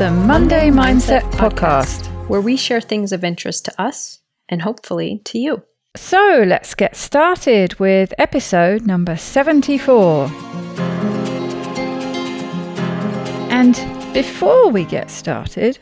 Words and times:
the 0.00 0.10
Monday 0.10 0.70
Mindset 0.70 1.30
Podcast, 1.32 2.06
where 2.26 2.40
we 2.40 2.56
share 2.56 2.80
things 2.80 3.12
of 3.12 3.22
interest 3.22 3.66
to 3.66 3.82
us 3.82 4.20
and 4.48 4.62
hopefully 4.62 5.20
to 5.26 5.38
you. 5.38 5.62
So 5.94 6.42
let's 6.46 6.74
get 6.74 6.96
started 6.96 7.78
with 7.78 8.14
episode 8.16 8.86
number 8.86 9.18
74. 9.18 10.30
And 13.50 13.74
before 14.14 14.70
we 14.70 14.86
get 14.86 15.10
started, 15.10 15.78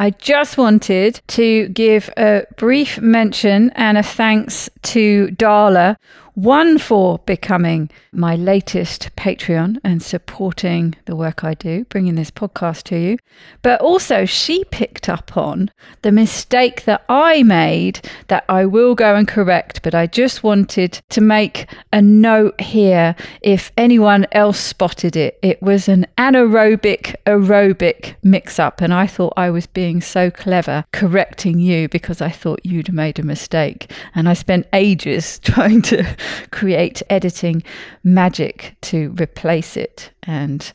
I 0.00 0.10
just 0.10 0.56
wanted 0.56 1.20
to 1.26 1.66
give 1.70 2.10
a 2.16 2.44
brief 2.58 3.00
mention 3.00 3.70
and 3.70 3.98
a 3.98 4.04
thanks 4.04 4.70
to 4.82 5.30
Darla 5.32 5.96
one 6.38 6.78
for 6.78 7.18
becoming 7.26 7.90
my 8.12 8.36
latest 8.36 9.10
Patreon 9.16 9.76
and 9.82 10.00
supporting 10.00 10.94
the 11.06 11.16
work 11.16 11.42
I 11.42 11.54
do, 11.54 11.84
bringing 11.86 12.14
this 12.14 12.30
podcast 12.30 12.84
to 12.84 12.96
you. 12.96 13.18
But 13.62 13.80
also, 13.80 14.24
she 14.24 14.62
picked 14.62 15.08
up 15.08 15.36
on 15.36 15.72
the 16.02 16.12
mistake 16.12 16.84
that 16.84 17.04
I 17.08 17.42
made 17.42 18.08
that 18.28 18.44
I 18.48 18.66
will 18.66 18.94
go 18.94 19.16
and 19.16 19.26
correct. 19.26 19.82
But 19.82 19.96
I 19.96 20.06
just 20.06 20.44
wanted 20.44 21.00
to 21.08 21.20
make 21.20 21.66
a 21.92 22.00
note 22.00 22.60
here 22.60 23.16
if 23.42 23.72
anyone 23.76 24.24
else 24.30 24.60
spotted 24.60 25.16
it. 25.16 25.40
It 25.42 25.60
was 25.60 25.88
an 25.88 26.06
anaerobic 26.18 27.16
aerobic 27.26 28.14
mix 28.22 28.60
up. 28.60 28.80
And 28.80 28.94
I 28.94 29.08
thought 29.08 29.32
I 29.36 29.50
was 29.50 29.66
being 29.66 30.00
so 30.00 30.30
clever 30.30 30.84
correcting 30.92 31.58
you 31.58 31.88
because 31.88 32.20
I 32.20 32.30
thought 32.30 32.60
you'd 32.62 32.92
made 32.92 33.18
a 33.18 33.24
mistake. 33.24 33.90
And 34.14 34.28
I 34.28 34.34
spent 34.34 34.68
ages 34.72 35.38
trying 35.42 35.82
to 35.82 36.04
create 36.50 37.02
editing 37.10 37.62
magic 38.02 38.76
to 38.82 39.14
replace 39.20 39.76
it. 39.76 40.10
And 40.22 40.72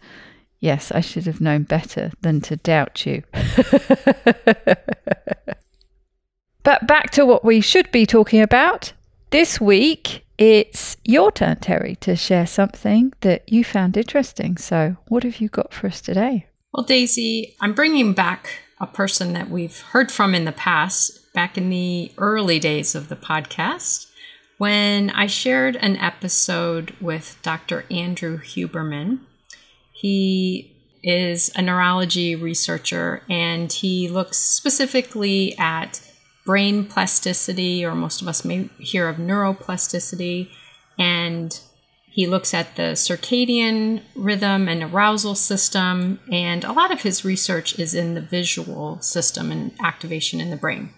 yes, 0.59 0.91
I 0.91 1.01
should 1.01 1.25
have 1.25 1.41
known 1.41 1.63
better 1.63 2.11
than 2.21 2.41
to 2.41 2.55
doubt 2.57 3.05
you. 3.05 3.23
but 6.63 6.87
back 6.87 7.11
to 7.11 7.25
what 7.25 7.43
we 7.43 7.61
should 7.61 7.91
be 7.91 8.05
talking 8.05 8.41
about. 8.41 8.93
This 9.29 9.59
week, 9.59 10.25
it's 10.37 10.97
your 11.03 11.31
turn, 11.31 11.57
Terri, 11.57 11.99
to 12.01 12.15
share 12.15 12.47
something 12.47 13.13
that 13.21 13.51
you 13.51 13.63
found 13.63 13.97
interesting. 13.97 14.57
So, 14.57 14.97
what 15.07 15.23
have 15.23 15.41
you 15.41 15.49
got 15.49 15.73
for 15.73 15.87
us 15.87 16.01
today? 16.01 16.47
Well, 16.71 16.85
Daisy, 16.85 17.55
I'm 17.59 17.73
bringing 17.73 18.13
back 18.13 18.59
a 18.79 18.87
person 18.87 19.33
that 19.33 19.49
we've 19.49 19.79
heard 19.79 20.11
from 20.11 20.35
in 20.35 20.45
the 20.45 20.51
past, 20.51 21.33
back 21.33 21.57
in 21.57 21.69
the 21.69 22.11
early 22.17 22.59
days 22.59 22.95
of 22.95 23.09
the 23.09 23.15
podcast 23.15 24.12
when 24.63 25.09
I 25.09 25.27
shared 25.27 25.75
an 25.75 25.97
episode 25.97 26.95
with 27.01 27.37
Dr. 27.41 27.83
Andrew 27.91 28.39
Huberman. 28.39 29.19
He 29.91 30.73
is 31.03 31.51
a 31.53 31.61
neurology 31.61 32.33
researcher 32.33 33.23
and 33.29 33.69
he 33.69 34.07
looks 34.07 34.37
specifically 34.37 35.53
at 35.57 35.99
brain 36.45 36.85
plasticity, 36.85 37.83
or 37.83 37.93
most 37.93 38.21
of 38.21 38.29
us 38.29 38.45
may 38.45 38.69
hear 38.79 39.09
of 39.09 39.17
neuroplasticity, 39.17 40.49
and 40.97 41.59
he 42.05 42.25
looks 42.25 42.53
at 42.53 42.77
the 42.77 42.93
circadian 42.93 44.01
rhythm 44.15 44.69
and 44.69 44.81
arousal 44.81 45.35
system, 45.35 46.21
and 46.31 46.63
a 46.63 46.71
lot 46.71 46.89
of 46.89 47.01
his 47.01 47.25
research 47.25 47.77
is 47.77 47.93
in 47.93 48.13
the 48.13 48.21
visual 48.21 49.01
system 49.01 49.51
and 49.51 49.73
activation 49.83 50.39
in 50.39 50.51
the 50.51 50.55
brain. 50.55 50.93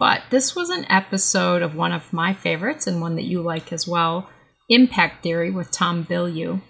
But 0.00 0.22
this 0.30 0.56
was 0.56 0.70
an 0.70 0.86
episode 0.90 1.60
of 1.60 1.76
one 1.76 1.92
of 1.92 2.10
my 2.10 2.32
favorites 2.32 2.86
and 2.86 3.02
one 3.02 3.16
that 3.16 3.26
you 3.26 3.42
like 3.42 3.70
as 3.70 3.86
well 3.86 4.30
Impact 4.70 5.22
Theory 5.22 5.50
with 5.50 5.70
Tom 5.70 6.06
Bilyeu. 6.06 6.62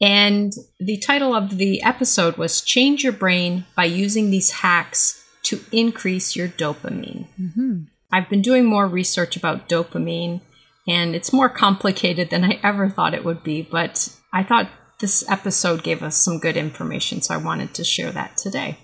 And 0.00 0.52
the 0.78 0.98
title 0.98 1.34
of 1.34 1.58
the 1.58 1.82
episode 1.82 2.36
was 2.36 2.60
Change 2.60 3.02
Your 3.02 3.12
Brain 3.12 3.66
by 3.76 3.86
Using 3.86 4.30
These 4.30 4.52
Hacks 4.52 5.24
to 5.42 5.60
Increase 5.72 6.36
Your 6.36 6.46
Dopamine. 6.46 7.26
Mm-hmm. 7.40 7.82
I've 8.12 8.28
been 8.28 8.42
doing 8.42 8.64
more 8.64 8.86
research 8.86 9.36
about 9.36 9.68
dopamine, 9.68 10.40
and 10.86 11.16
it's 11.16 11.32
more 11.32 11.48
complicated 11.48 12.30
than 12.30 12.44
I 12.44 12.60
ever 12.62 12.88
thought 12.88 13.12
it 13.12 13.24
would 13.24 13.42
be, 13.42 13.60
but 13.60 14.16
I 14.32 14.44
thought 14.44 14.70
this 15.00 15.28
episode 15.28 15.82
gave 15.82 16.02
us 16.02 16.16
some 16.16 16.38
good 16.38 16.56
information, 16.56 17.22
so 17.22 17.34
I 17.34 17.38
wanted 17.38 17.74
to 17.74 17.82
share 17.82 18.12
that 18.12 18.36
today. 18.36 18.78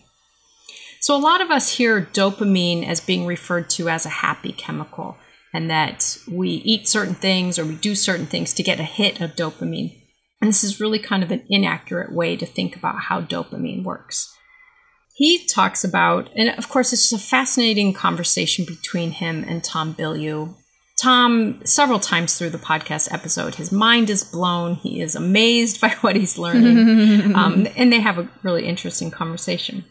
So, 1.05 1.15
a 1.15 1.19
lot 1.21 1.43
of 1.43 1.51
us 1.51 1.77
hear 1.77 2.01
dopamine 2.01 2.89
as 2.89 2.99
being 2.99 3.27
referred 3.27 3.69
to 3.77 3.91
as 3.91 4.07
a 4.07 4.21
happy 4.25 4.53
chemical, 4.53 5.19
and 5.53 5.71
that 5.71 6.17
we 6.27 6.49
eat 6.49 6.89
certain 6.89 7.15
things 7.15 7.59
or 7.59 7.67
we 7.67 7.75
do 7.75 7.95
certain 7.95 8.25
things 8.25 8.55
to 8.55 8.63
get 8.63 8.81
a 8.81 8.85
hit 8.85 9.21
of 9.21 9.37
dopamine. 9.37 10.01
And 10.41 10.49
this 10.49 10.65
is 10.65 10.81
really 10.81 10.99
kind 10.99 11.23
of 11.23 11.31
an 11.31 11.45
inaccurate 11.51 12.11
way 12.11 12.37
to 12.37 12.47
think 12.47 12.75
about 12.75 13.01
how 13.01 13.21
dopamine 13.21 13.85
works. 13.85 14.35
He 15.15 15.47
talks 15.47 15.85
about, 15.85 16.31
and 16.35 16.49
of 16.57 16.71
course, 16.71 16.91
it's 16.95 17.11
just 17.11 17.23
a 17.23 17.29
fascinating 17.29 17.93
conversation 17.93 18.65
between 18.65 19.11
him 19.11 19.45
and 19.47 19.63
Tom 19.63 19.95
Bilyeu. 19.95 20.55
Tom, 20.99 21.61
several 21.67 22.01
times 22.01 22.39
through 22.39 22.49
the 22.49 22.57
podcast 22.57 23.13
episode, 23.13 23.57
his 23.57 23.71
mind 23.71 24.09
is 24.09 24.25
blown. 24.25 24.77
He 24.77 25.03
is 25.03 25.15
amazed 25.15 25.81
by 25.83 25.91
what 26.01 26.17
he's 26.17 26.39
learning. 26.39 27.35
um, 27.37 27.69
and 27.77 27.93
they 27.93 28.01
have 28.01 28.17
a 28.17 28.31
really 28.43 28.65
interesting 28.65 29.11
conversation. 29.11 29.85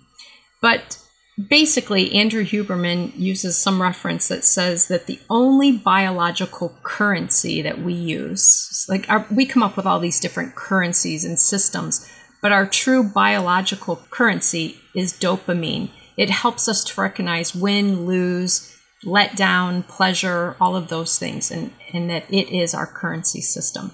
But 0.59 0.97
basically, 1.49 2.13
Andrew 2.13 2.43
Huberman 2.43 3.17
uses 3.17 3.57
some 3.57 3.81
reference 3.81 4.27
that 4.27 4.45
says 4.45 4.87
that 4.87 5.07
the 5.07 5.19
only 5.29 5.71
biological 5.71 6.77
currency 6.83 7.61
that 7.61 7.81
we 7.81 7.93
use, 7.93 8.85
like 8.87 9.09
our, 9.09 9.25
we 9.31 9.45
come 9.45 9.63
up 9.63 9.75
with 9.75 9.85
all 9.85 9.99
these 9.99 10.19
different 10.19 10.55
currencies 10.55 11.25
and 11.25 11.39
systems, 11.39 12.09
but 12.41 12.51
our 12.51 12.67
true 12.67 13.03
biological 13.03 14.01
currency 14.09 14.77
is 14.95 15.13
dopamine. 15.13 15.89
It 16.17 16.29
helps 16.29 16.67
us 16.67 16.83
to 16.83 17.01
recognize 17.01 17.55
win, 17.55 18.05
lose, 18.05 18.75
let 19.03 19.35
down, 19.35 19.83
pleasure, 19.83 20.55
all 20.59 20.75
of 20.75 20.89
those 20.89 21.17
things, 21.17 21.49
and, 21.49 21.73
and 21.93 22.09
that 22.09 22.31
it 22.31 22.49
is 22.53 22.73
our 22.73 22.87
currency 22.87 23.41
system. 23.41 23.91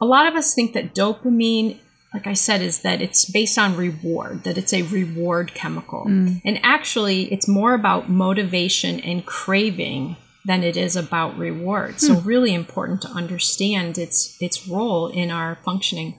A 0.00 0.04
lot 0.04 0.26
of 0.26 0.34
us 0.34 0.54
think 0.54 0.74
that 0.74 0.94
dopamine 0.94 1.78
like 2.14 2.26
I 2.26 2.34
said, 2.34 2.60
is 2.60 2.80
that 2.80 3.00
it's 3.00 3.24
based 3.24 3.58
on 3.58 3.76
reward, 3.76 4.44
that 4.44 4.58
it's 4.58 4.74
a 4.74 4.82
reward 4.82 5.54
chemical. 5.54 6.04
Mm. 6.04 6.42
And 6.44 6.60
actually, 6.62 7.32
it's 7.32 7.48
more 7.48 7.72
about 7.72 8.10
motivation 8.10 9.00
and 9.00 9.24
craving 9.24 10.16
than 10.44 10.62
it 10.62 10.76
is 10.76 10.96
about 10.96 11.38
reward. 11.38 12.00
So, 12.00 12.14
hmm. 12.14 12.26
really 12.26 12.52
important 12.52 13.02
to 13.02 13.08
understand 13.08 13.96
its, 13.96 14.36
its 14.40 14.66
role 14.66 15.06
in 15.06 15.30
our 15.30 15.58
functioning. 15.64 16.18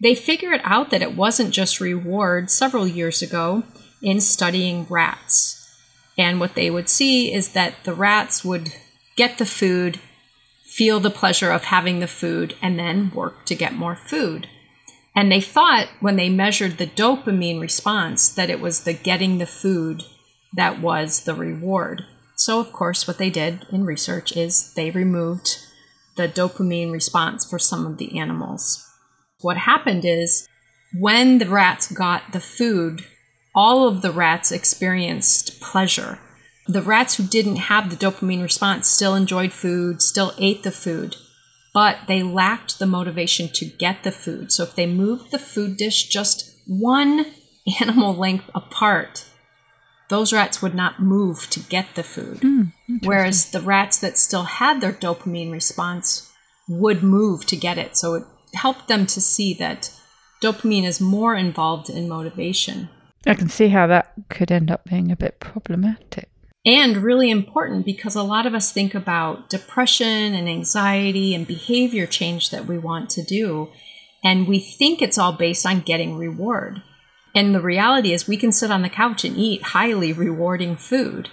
They 0.00 0.14
figured 0.14 0.60
out 0.62 0.90
that 0.90 1.02
it 1.02 1.16
wasn't 1.16 1.52
just 1.52 1.80
reward 1.80 2.50
several 2.50 2.86
years 2.86 3.20
ago 3.20 3.64
in 4.00 4.20
studying 4.20 4.86
rats. 4.88 5.56
And 6.16 6.38
what 6.38 6.54
they 6.54 6.70
would 6.70 6.88
see 6.88 7.32
is 7.32 7.50
that 7.50 7.74
the 7.84 7.94
rats 7.94 8.44
would 8.44 8.72
get 9.16 9.38
the 9.38 9.46
food, 9.46 9.98
feel 10.62 11.00
the 11.00 11.10
pleasure 11.10 11.50
of 11.50 11.64
having 11.64 11.98
the 11.98 12.06
food, 12.06 12.54
and 12.62 12.78
then 12.78 13.10
work 13.12 13.44
to 13.46 13.56
get 13.56 13.74
more 13.74 13.96
food. 13.96 14.48
And 15.18 15.32
they 15.32 15.40
thought 15.40 15.88
when 15.98 16.14
they 16.14 16.28
measured 16.28 16.78
the 16.78 16.86
dopamine 16.86 17.60
response 17.60 18.28
that 18.28 18.50
it 18.50 18.60
was 18.60 18.84
the 18.84 18.92
getting 18.92 19.38
the 19.38 19.46
food 19.46 20.04
that 20.54 20.80
was 20.80 21.24
the 21.24 21.34
reward. 21.34 22.04
So, 22.36 22.60
of 22.60 22.70
course, 22.72 23.08
what 23.08 23.18
they 23.18 23.28
did 23.28 23.66
in 23.72 23.84
research 23.84 24.36
is 24.36 24.72
they 24.74 24.92
removed 24.92 25.58
the 26.14 26.28
dopamine 26.28 26.92
response 26.92 27.44
for 27.44 27.58
some 27.58 27.84
of 27.84 27.98
the 27.98 28.16
animals. 28.16 28.88
What 29.40 29.56
happened 29.56 30.04
is 30.04 30.46
when 30.96 31.38
the 31.38 31.48
rats 31.48 31.90
got 31.90 32.30
the 32.30 32.38
food, 32.38 33.04
all 33.56 33.88
of 33.88 34.02
the 34.02 34.12
rats 34.12 34.52
experienced 34.52 35.60
pleasure. 35.60 36.20
The 36.68 36.80
rats 36.80 37.16
who 37.16 37.24
didn't 37.24 37.56
have 37.56 37.90
the 37.90 37.96
dopamine 37.96 38.40
response 38.40 38.86
still 38.86 39.16
enjoyed 39.16 39.52
food, 39.52 40.00
still 40.00 40.32
ate 40.38 40.62
the 40.62 40.70
food 40.70 41.16
but 41.78 42.08
they 42.08 42.24
lacked 42.24 42.80
the 42.80 42.86
motivation 42.86 43.48
to 43.50 43.64
get 43.64 44.02
the 44.02 44.10
food. 44.10 44.50
So 44.50 44.64
if 44.64 44.74
they 44.74 44.84
moved 44.84 45.30
the 45.30 45.38
food 45.38 45.76
dish 45.76 46.08
just 46.08 46.52
one 46.66 47.24
animal 47.80 48.16
length 48.16 48.50
apart, 48.52 49.24
those 50.08 50.32
rats 50.32 50.60
would 50.60 50.74
not 50.74 51.00
move 51.00 51.48
to 51.50 51.60
get 51.60 51.94
the 51.94 52.02
food. 52.02 52.40
Mm, 52.40 52.72
Whereas 53.04 53.52
the 53.52 53.60
rats 53.60 53.96
that 53.98 54.18
still 54.18 54.42
had 54.42 54.80
their 54.80 54.92
dopamine 54.92 55.52
response 55.52 56.32
would 56.68 57.04
move 57.04 57.46
to 57.46 57.54
get 57.54 57.78
it. 57.78 57.96
So 57.96 58.14
it 58.14 58.24
helped 58.54 58.88
them 58.88 59.06
to 59.06 59.20
see 59.20 59.54
that 59.54 59.92
dopamine 60.42 60.82
is 60.84 61.00
more 61.00 61.36
involved 61.36 61.88
in 61.88 62.08
motivation. 62.08 62.88
I 63.24 63.34
can 63.34 63.48
see 63.48 63.68
how 63.68 63.86
that 63.86 64.14
could 64.28 64.50
end 64.50 64.72
up 64.72 64.84
being 64.86 65.12
a 65.12 65.16
bit 65.16 65.38
problematic 65.38 66.28
and 66.68 66.98
really 66.98 67.30
important 67.30 67.86
because 67.86 68.14
a 68.14 68.22
lot 68.22 68.44
of 68.44 68.52
us 68.54 68.70
think 68.70 68.94
about 68.94 69.48
depression 69.48 70.34
and 70.34 70.46
anxiety 70.46 71.34
and 71.34 71.46
behavior 71.46 72.06
change 72.06 72.50
that 72.50 72.66
we 72.66 72.76
want 72.76 73.08
to 73.08 73.22
do. 73.22 73.70
And 74.22 74.46
we 74.46 74.58
think 74.58 75.00
it's 75.00 75.16
all 75.16 75.32
based 75.32 75.64
on 75.64 75.80
getting 75.80 76.18
reward. 76.18 76.82
And 77.34 77.54
the 77.54 77.62
reality 77.62 78.12
is, 78.12 78.28
we 78.28 78.36
can 78.36 78.52
sit 78.52 78.70
on 78.70 78.82
the 78.82 78.90
couch 78.90 79.24
and 79.24 79.34
eat 79.34 79.62
highly 79.62 80.12
rewarding 80.12 80.76
food, 80.76 81.30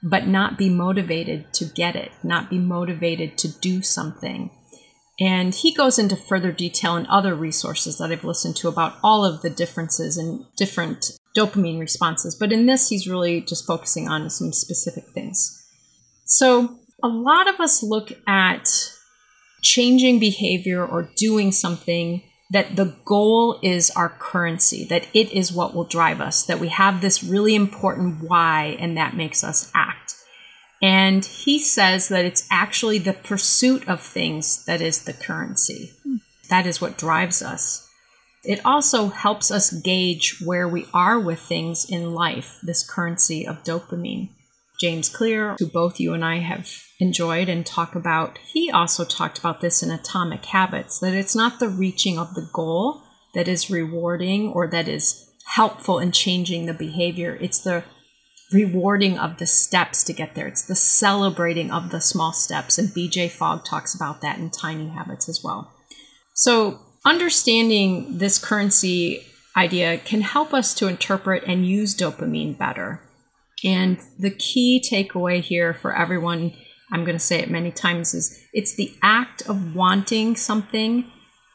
but 0.00 0.28
not 0.28 0.56
be 0.56 0.68
motivated 0.68 1.52
to 1.54 1.64
get 1.64 1.96
it, 1.96 2.12
not 2.22 2.48
be 2.48 2.58
motivated 2.58 3.36
to 3.38 3.48
do 3.48 3.82
something. 3.82 4.48
And 5.18 5.56
he 5.56 5.74
goes 5.74 5.98
into 5.98 6.14
further 6.14 6.52
detail 6.52 6.96
in 6.96 7.06
other 7.06 7.34
resources 7.34 7.98
that 7.98 8.12
I've 8.12 8.22
listened 8.22 8.54
to 8.56 8.68
about 8.68 8.94
all 9.02 9.24
of 9.24 9.42
the 9.42 9.50
differences 9.50 10.16
and 10.16 10.44
different 10.56 11.17
dopamine 11.36 11.78
responses. 11.78 12.34
But 12.34 12.52
in 12.52 12.66
this, 12.66 12.88
he's 12.88 13.08
really 13.08 13.40
just 13.40 13.66
focusing 13.66 14.08
on 14.08 14.28
some 14.30 14.52
specific 14.52 15.04
things. 15.14 15.66
So 16.24 16.78
a 17.02 17.08
lot 17.08 17.48
of 17.48 17.60
us 17.60 17.82
look 17.82 18.12
at 18.26 18.68
changing 19.62 20.18
behavior 20.18 20.84
or 20.84 21.10
doing 21.16 21.52
something 21.52 22.22
that 22.50 22.76
the 22.76 22.96
goal 23.04 23.58
is 23.62 23.90
our 23.90 24.08
currency, 24.08 24.84
that 24.84 25.06
it 25.12 25.30
is 25.32 25.52
what 25.52 25.74
will 25.74 25.84
drive 25.84 26.20
us, 26.20 26.44
that 26.44 26.60
we 26.60 26.68
have 26.68 27.00
this 27.00 27.22
really 27.22 27.54
important 27.54 28.22
why, 28.26 28.76
and 28.78 28.96
that 28.96 29.14
makes 29.16 29.44
us 29.44 29.70
act. 29.74 30.14
And 30.80 31.24
he 31.24 31.58
says 31.58 32.08
that 32.08 32.24
it's 32.24 32.46
actually 32.50 32.98
the 32.98 33.12
pursuit 33.12 33.86
of 33.88 34.00
things 34.00 34.64
that 34.64 34.80
is 34.80 35.02
the 35.04 35.12
currency. 35.12 35.92
Hmm. 36.02 36.16
That 36.48 36.66
is 36.66 36.80
what 36.80 36.96
drives 36.96 37.42
us. 37.42 37.87
It 38.44 38.64
also 38.64 39.08
helps 39.08 39.50
us 39.50 39.72
gauge 39.72 40.40
where 40.44 40.68
we 40.68 40.86
are 40.94 41.18
with 41.18 41.40
things 41.40 41.84
in 41.88 42.14
life, 42.14 42.58
this 42.62 42.88
currency 42.88 43.46
of 43.46 43.64
dopamine. 43.64 44.30
James 44.80 45.08
Clear, 45.08 45.56
who 45.58 45.66
both 45.66 45.98
you 45.98 46.14
and 46.14 46.24
I 46.24 46.38
have 46.38 46.70
enjoyed 47.00 47.48
and 47.48 47.66
talk 47.66 47.96
about, 47.96 48.38
he 48.38 48.70
also 48.70 49.04
talked 49.04 49.38
about 49.38 49.60
this 49.60 49.82
in 49.82 49.90
Atomic 49.90 50.44
Habits 50.44 51.00
that 51.00 51.14
it's 51.14 51.34
not 51.34 51.58
the 51.58 51.68
reaching 51.68 52.16
of 52.16 52.34
the 52.34 52.48
goal 52.52 53.02
that 53.34 53.48
is 53.48 53.70
rewarding 53.70 54.50
or 54.50 54.68
that 54.68 54.86
is 54.86 55.28
helpful 55.46 55.98
in 55.98 56.12
changing 56.12 56.66
the 56.66 56.74
behavior. 56.74 57.36
It's 57.40 57.60
the 57.60 57.82
rewarding 58.52 59.18
of 59.18 59.38
the 59.38 59.46
steps 59.46 60.04
to 60.04 60.12
get 60.12 60.34
there. 60.34 60.46
It's 60.46 60.64
the 60.64 60.74
celebrating 60.74 61.70
of 61.70 61.90
the 61.90 62.00
small 62.00 62.32
steps. 62.32 62.78
And 62.78 62.88
BJ 62.88 63.30
Fogg 63.30 63.64
talks 63.64 63.94
about 63.94 64.20
that 64.20 64.38
in 64.38 64.50
Tiny 64.50 64.88
Habits 64.88 65.28
as 65.28 65.40
well. 65.42 65.72
So, 66.34 66.80
understanding 67.08 68.18
this 68.18 68.38
currency 68.38 69.24
idea 69.56 69.98
can 69.98 70.20
help 70.20 70.52
us 70.52 70.74
to 70.74 70.86
interpret 70.86 71.42
and 71.46 71.66
use 71.66 71.96
dopamine 71.96 72.56
better. 72.56 73.00
And 73.64 73.98
the 74.18 74.30
key 74.30 74.84
takeaway 74.86 75.40
here 75.40 75.72
for 75.72 75.96
everyone, 75.96 76.54
I'm 76.92 77.04
going 77.04 77.16
to 77.16 77.24
say 77.24 77.40
it 77.40 77.50
many 77.50 77.72
times, 77.72 78.14
is 78.14 78.38
it's 78.52 78.74
the 78.74 78.94
act 79.02 79.42
of 79.48 79.74
wanting 79.74 80.36
something 80.36 81.10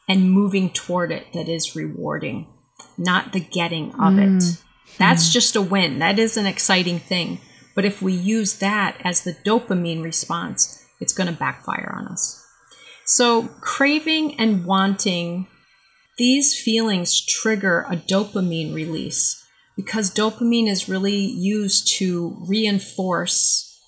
and 0.08 0.30
moving 0.30 0.70
toward 0.70 1.12
it 1.12 1.32
that 1.32 1.48
is 1.48 1.76
rewarding, 1.76 2.46
not 2.98 3.32
the 3.32 3.40
getting 3.40 3.92
of 3.92 4.14
mm. 4.14 4.36
it. 4.36 4.62
That's 4.98 5.28
mm. 5.28 5.32
just 5.32 5.56
a 5.56 5.62
win. 5.62 6.00
That 6.00 6.18
is 6.18 6.36
an 6.36 6.46
exciting 6.46 6.98
thing. 6.98 7.40
But 7.74 7.84
if 7.84 8.02
we 8.02 8.12
use 8.12 8.58
that 8.58 8.98
as 9.02 9.22
the 9.22 9.32
dopamine 9.32 10.02
response, 10.02 10.84
it's 11.00 11.14
going 11.14 11.32
to 11.32 11.38
backfire 11.38 11.94
on 11.96 12.08
us. 12.08 12.43
So, 13.06 13.48
craving 13.60 14.40
and 14.40 14.64
wanting, 14.64 15.46
these 16.16 16.58
feelings 16.58 17.20
trigger 17.20 17.86
a 17.90 17.96
dopamine 17.96 18.74
release 18.74 19.44
because 19.76 20.14
dopamine 20.14 20.68
is 20.68 20.88
really 20.88 21.16
used 21.16 21.88
to 21.98 22.36
reinforce 22.48 23.78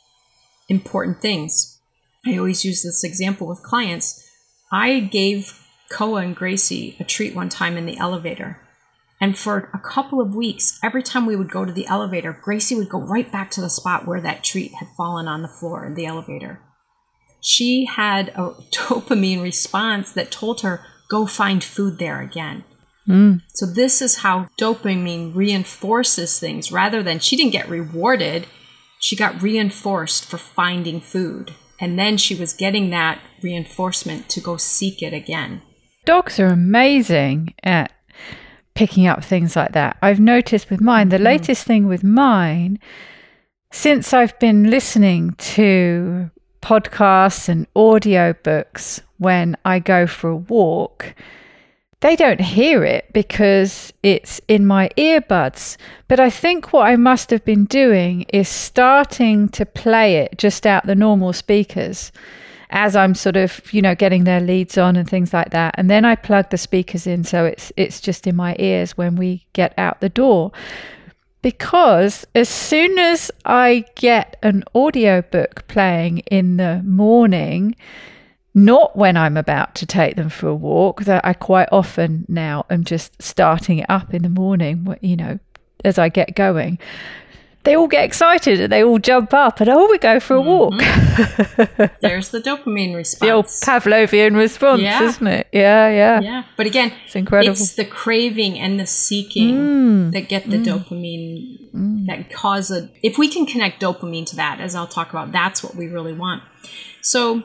important 0.69 1.21
things. 1.23 1.81
I 2.27 2.37
always 2.37 2.65
use 2.65 2.83
this 2.83 3.05
example 3.05 3.47
with 3.47 3.63
clients. 3.63 4.29
I 4.73 5.01
gave 5.01 5.63
Koa 5.89 6.23
and 6.23 6.35
Gracie 6.35 6.97
a 6.99 7.05
treat 7.05 7.35
one 7.35 7.49
time 7.49 7.77
in 7.77 7.87
the 7.87 7.99
elevator. 7.99 8.61
And 9.21 9.39
for 9.39 9.71
a 9.73 9.79
couple 9.79 10.21
of 10.21 10.35
weeks, 10.35 10.79
every 10.83 11.03
time 11.03 11.25
we 11.25 11.37
would 11.37 11.51
go 11.51 11.65
to 11.65 11.73
the 11.73 11.87
elevator, 11.87 12.39
Gracie 12.43 12.75
would 12.75 12.89
go 12.89 13.01
right 13.01 13.31
back 13.31 13.51
to 13.53 13.61
the 13.61 13.71
spot 13.71 14.07
where 14.07 14.21
that 14.21 14.45
treat 14.45 14.75
had 14.75 14.89
fallen 14.97 15.27
on 15.27 15.43
the 15.43 15.49
floor 15.49 15.87
in 15.87 15.95
the 15.95 16.05
elevator. 16.05 16.61
She 17.47 17.85
had 17.85 18.31
a 18.31 18.51
dopamine 18.73 19.41
response 19.41 20.11
that 20.13 20.33
told 20.33 20.63
her, 20.63 20.85
go 21.09 21.27
find 21.27 21.63
food 21.63 21.99
there 21.99 22.21
again. 22.21 22.65
Mm. 23.09 23.43
So 23.55 23.67
this 23.67 24.03
is 24.03 24.17
how 24.19 24.49
dopamine 24.59 25.33
reinforces 25.35 26.41
things 26.41 26.73
rather 26.73 27.05
than 27.05 27.21
she 27.21 27.37
didn't 27.37 27.53
get 27.53 27.69
rewarded, 27.69 28.47
she 28.99 29.15
got 29.15 29.41
reinforced 29.41 30.25
for 30.25 30.39
finding 30.39 31.01
food. 31.01 31.55
And 31.79 31.97
then 31.97 32.17
she 32.17 32.35
was 32.35 32.53
getting 32.53 32.91
that 32.91 33.21
reinforcement 33.43 34.29
to 34.31 34.41
go 34.41 34.57
seek 34.57 35.03
it 35.03 35.13
again. 35.13 35.63
Dogs 36.05 36.41
are 36.41 36.47
amazing 36.47 37.55
at 37.63 37.93
picking 38.75 39.07
up 39.07 39.25
things 39.25 39.55
like 39.55 39.73
that. 39.73 39.99
I've 40.03 40.19
noticed 40.19 40.69
with 40.69 40.81
mine, 40.81 41.11
the 41.11 41.19
mm. 41.19 41.25
latest 41.25 41.65
thing 41.65 41.87
with 41.87 42.03
mine, 42.03 42.81
since 43.71 44.13
I've 44.13 44.37
been 44.41 44.69
listening 44.69 45.35
to 45.55 46.31
podcasts 46.67 47.49
and 47.49 47.65
audio 47.77 48.33
books 48.43 49.01
when 49.19 49.57
I 49.65 49.79
go 49.79 50.05
for 50.09 50.31
a 50.31 50.37
walk, 50.37 51.15
they 52.01 52.17
don't 52.17 52.41
hear 52.41 52.83
it 52.83 53.07
because 53.13 53.93
it's 54.03 54.41
in 54.49 54.67
my 54.67 54.91
earbuds. 54.99 55.77
But 56.09 56.19
I 56.19 56.29
think 56.29 56.73
what 56.73 56.89
I 56.89 56.97
must 56.97 57.31
have 57.31 57.45
been 57.45 57.67
doing 57.67 58.23
is 58.33 58.49
starting 58.49 59.49
to 59.51 59.65
play 59.65 60.17
it 60.17 60.39
just 60.39 60.67
out 60.67 60.87
the 60.87 60.97
normal 60.97 61.33
speakers 61.33 62.11
as 62.71 62.97
I'm 62.97 63.15
sort 63.15 63.37
of, 63.37 63.73
you 63.73 63.81
know, 63.81 63.95
getting 63.95 64.25
their 64.25 64.41
leads 64.41 64.77
on 64.77 64.97
and 64.97 65.09
things 65.09 65.33
like 65.33 65.51
that. 65.51 65.77
And 65.79 65.89
then 65.89 66.05
I 66.05 66.17
plug 66.17 66.51
the 66.51 66.59
speakers 66.59 67.07
in 67.07 67.23
so 67.23 67.45
it's 67.45 67.73
it's 67.77 68.01
just 68.01 68.27
in 68.27 68.35
my 68.35 68.57
ears 68.59 68.97
when 68.97 69.15
we 69.15 69.47
get 69.53 69.73
out 69.79 70.01
the 70.01 70.09
door. 70.09 70.51
Because 71.47 72.27
as 72.35 72.49
soon 72.49 72.99
as 72.99 73.31
I 73.45 73.85
get 73.95 74.37
an 74.43 74.65
audiobook 74.75 75.69
playing 75.69 76.19
in 76.29 76.57
the 76.57 76.83
morning, 76.83 77.77
not 78.53 78.97
when 78.97 79.17
I'm 79.17 79.37
about 79.37 79.77
to 79.77 79.87
take 79.87 80.17
them 80.17 80.29
for 80.29 80.49
a 80.49 80.55
walk, 80.57 81.05
that 81.05 81.25
I 81.25 81.35
quite 81.35 81.69
often 81.71 82.27
now 82.27 82.67
am 82.69 82.83
just 82.83 83.23
starting 83.23 83.79
it 83.79 83.87
up 83.89 84.13
in 84.13 84.23
the 84.23 84.29
morning, 84.29 84.93
you 85.01 85.15
know, 85.15 85.39
as 85.85 85.99
I 85.99 86.09
get 86.09 86.35
going. 86.35 86.81
They 87.67 87.75
all 87.75 87.89
get 87.89 88.05
excited 88.05 88.61
and 88.61 88.73
they 88.73 88.85
all 88.85 89.01
jump 89.01 89.35
up 89.35 89.61
and 89.61 89.69
oh, 89.69 89.89
we 89.91 89.99
go 89.99 90.21
for 90.21 90.35
a 90.35 90.41
walk. 90.41 90.75
Mm-hmm. 90.75 91.97
There's 92.01 92.29
the 92.29 92.41
dopamine 92.41 92.95
response. 92.95 93.21
The 93.27 93.31
old 93.33 93.47
Pavlovian 93.47 94.37
response, 94.37 94.83
yeah. 94.83 95.03
isn't 95.03 95.27
it? 95.27 95.49
Yeah, 95.53 95.89
yeah. 95.89 96.21
Yeah. 96.21 96.45
But 96.57 96.67
again, 96.67 96.93
it's 97.05 97.17
incredible. 97.17 97.51
It's 97.51 97.75
the 97.75 97.85
craving 97.85 98.57
and 98.57 98.79
the 98.79 98.87
seeking 98.87 99.57
mm. 99.57 100.13
that 100.13 100.29
get 100.29 100.49
the 100.49 100.59
mm. 100.59 100.65
dopamine 100.65 101.73
mm. 101.75 102.07
that 102.07 102.31
cause 102.31 102.71
a. 102.71 102.89
If 103.03 103.19
we 103.19 103.27
can 103.27 103.47
connect 103.47 103.83
dopamine 103.83 104.27
to 104.27 104.37
that, 104.37 104.61
as 104.61 104.77
I'll 104.77 104.87
talk 104.87 105.11
about, 105.11 105.33
that's 105.33 105.65
what 105.65 105.75
we 105.75 105.89
really 105.89 106.13
want. 106.13 106.45
So 107.03 107.43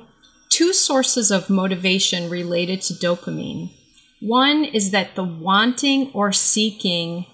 two 0.50 0.72
sources 0.72 1.32
of 1.32 1.50
motivation 1.50 2.30
related 2.30 2.84
to 2.84 2.94
dopamine. 2.94 3.72
One 4.20 4.66
is 4.66 4.92
that 4.92 5.16
the 5.16 5.24
wanting 5.24 6.12
or 6.14 6.32
seeking 6.32 7.26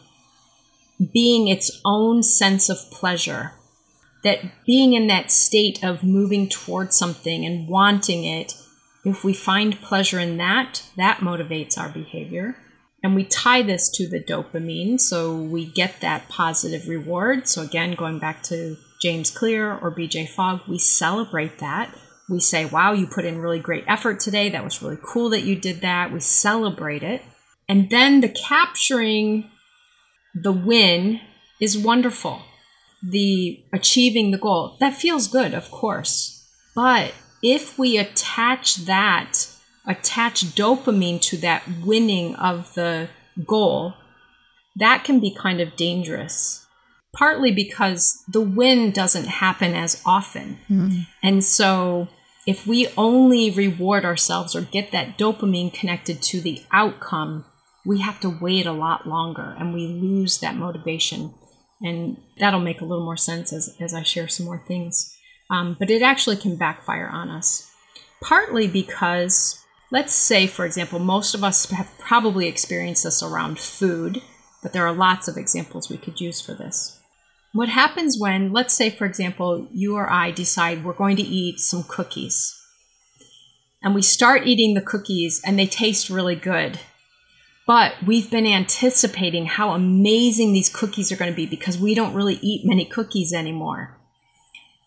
being 1.13 1.47
its 1.47 1.81
own 1.85 2.23
sense 2.23 2.69
of 2.69 2.77
pleasure, 2.91 3.53
that 4.23 4.39
being 4.65 4.93
in 4.93 5.07
that 5.07 5.31
state 5.31 5.83
of 5.83 6.03
moving 6.03 6.49
towards 6.49 6.97
something 6.97 7.45
and 7.45 7.67
wanting 7.67 8.23
it, 8.23 8.55
if 9.05 9.23
we 9.23 9.33
find 9.33 9.81
pleasure 9.81 10.19
in 10.19 10.37
that, 10.37 10.83
that 10.97 11.19
motivates 11.19 11.77
our 11.77 11.89
behavior. 11.89 12.57
And 13.03 13.15
we 13.15 13.23
tie 13.23 13.61
this 13.61 13.89
to 13.91 14.09
the 14.09 14.21
dopamine, 14.21 14.99
so 14.99 15.35
we 15.37 15.65
get 15.65 16.01
that 16.01 16.27
positive 16.29 16.87
reward. 16.87 17.47
So, 17.47 17.61
again, 17.61 17.93
going 17.93 18.19
back 18.19 18.41
to 18.43 18.75
James 19.01 19.29
Clear 19.29 19.71
or 19.71 19.95
BJ 19.95 20.27
Fogg, 20.27 20.61
we 20.67 20.79
celebrate 20.79 21.59
that 21.59 21.93
we 22.29 22.39
say, 22.39 22.65
wow, 22.65 22.91
you 22.91 23.07
put 23.07 23.25
in 23.25 23.39
really 23.39 23.59
great 23.59 23.85
effort 23.87 24.19
today. 24.19 24.49
That 24.49 24.63
was 24.63 24.81
really 24.81 24.97
cool 25.01 25.29
that 25.29 25.43
you 25.43 25.55
did 25.55 25.81
that. 25.81 26.11
We 26.11 26.19
celebrate 26.19 27.03
it. 27.03 27.21
And 27.69 27.89
then 27.89 28.21
the 28.21 28.29
capturing 28.29 29.49
the 30.43 30.51
win 30.51 31.21
is 31.59 31.77
wonderful. 31.77 32.41
The 33.03 33.63
achieving 33.73 34.31
the 34.31 34.37
goal, 34.37 34.77
that 34.79 34.95
feels 34.95 35.27
good, 35.27 35.53
of 35.53 35.69
course. 35.71 36.45
But 36.75 37.13
if 37.43 37.77
we 37.77 37.97
attach 37.97 38.77
that, 38.77 39.47
attach 39.85 40.43
dopamine 40.55 41.21
to 41.21 41.37
that 41.37 41.63
winning 41.85 42.35
of 42.35 42.73
the 42.73 43.09
goal, 43.45 43.93
that 44.75 45.03
can 45.03 45.19
be 45.19 45.33
kind 45.33 45.61
of 45.61 45.75
dangerous 45.75 46.67
partly 47.17 47.51
because 47.51 48.23
the 48.27 48.41
win 48.41 48.91
doesn't 48.91 49.27
happen 49.27 49.73
as 49.73 50.01
often. 50.05 50.59
Mm. 50.69 51.07
And 51.23 51.43
so 51.43 52.09
if 52.45 52.67
we 52.67 52.87
only 52.95 53.49
reward 53.49 54.05
ourselves 54.05 54.55
or 54.55 54.61
get 54.61 54.91
that 54.91 55.17
dopamine 55.17 55.73
connected 55.73 56.21
to 56.23 56.41
the 56.41 56.61
outcome, 56.71 57.45
we 57.87 58.01
have 58.01 58.19
to 58.19 58.29
wait 58.29 58.65
a 58.65 58.71
lot 58.73 59.07
longer 59.07 59.55
and 59.57 59.73
we 59.73 59.87
lose 59.87 60.39
that 60.39 60.55
motivation. 60.55 61.33
And 61.81 62.17
that'll 62.37 62.59
make 62.59 62.81
a 62.81 62.85
little 62.85 63.05
more 63.05 63.17
sense 63.17 63.53
as, 63.53 63.75
as 63.79 63.93
I 63.93 64.03
share 64.03 64.27
some 64.27 64.45
more 64.45 64.61
things. 64.67 65.15
Um, 65.49 65.77
but 65.79 65.89
it 65.89 66.01
actually 66.01 66.35
can 66.35 66.57
backfire 66.57 67.07
on 67.07 67.29
us. 67.29 67.71
Partly 68.21 68.67
because, 68.67 69.63
let's 69.89 70.13
say, 70.13 70.47
for 70.47 70.65
example, 70.65 70.99
most 70.99 71.33
of 71.33 71.43
us 71.43 71.69
have 71.69 71.89
probably 71.97 72.47
experienced 72.47 73.05
this 73.05 73.23
around 73.23 73.57
food, 73.57 74.21
but 74.61 74.73
there 74.73 74.85
are 74.85 74.93
lots 74.93 75.29
of 75.29 75.37
examples 75.37 75.89
we 75.89 75.97
could 75.97 76.19
use 76.19 76.41
for 76.41 76.53
this. 76.53 76.99
What 77.53 77.69
happens 77.69 78.19
when, 78.19 78.51
let's 78.51 78.73
say, 78.73 78.89
for 78.89 79.05
example, 79.05 79.69
you 79.71 79.95
or 79.95 80.11
I 80.11 80.31
decide 80.31 80.83
we're 80.83 80.93
going 80.93 81.15
to 81.15 81.23
eat 81.23 81.59
some 81.59 81.83
cookies, 81.87 82.53
and 83.81 83.95
we 83.95 84.01
start 84.01 84.45
eating 84.45 84.73
the 84.73 84.81
cookies 84.81 85.41
and 85.45 85.57
they 85.57 85.67
taste 85.67 86.09
really 86.09 86.35
good. 86.35 86.79
But 87.67 87.95
we've 88.05 88.31
been 88.31 88.47
anticipating 88.47 89.45
how 89.45 89.71
amazing 89.71 90.53
these 90.53 90.69
cookies 90.69 91.11
are 91.11 91.17
going 91.17 91.31
to 91.31 91.35
be 91.35 91.45
because 91.45 91.77
we 91.77 91.93
don't 91.93 92.13
really 92.13 92.39
eat 92.41 92.65
many 92.65 92.85
cookies 92.85 93.33
anymore. 93.33 93.97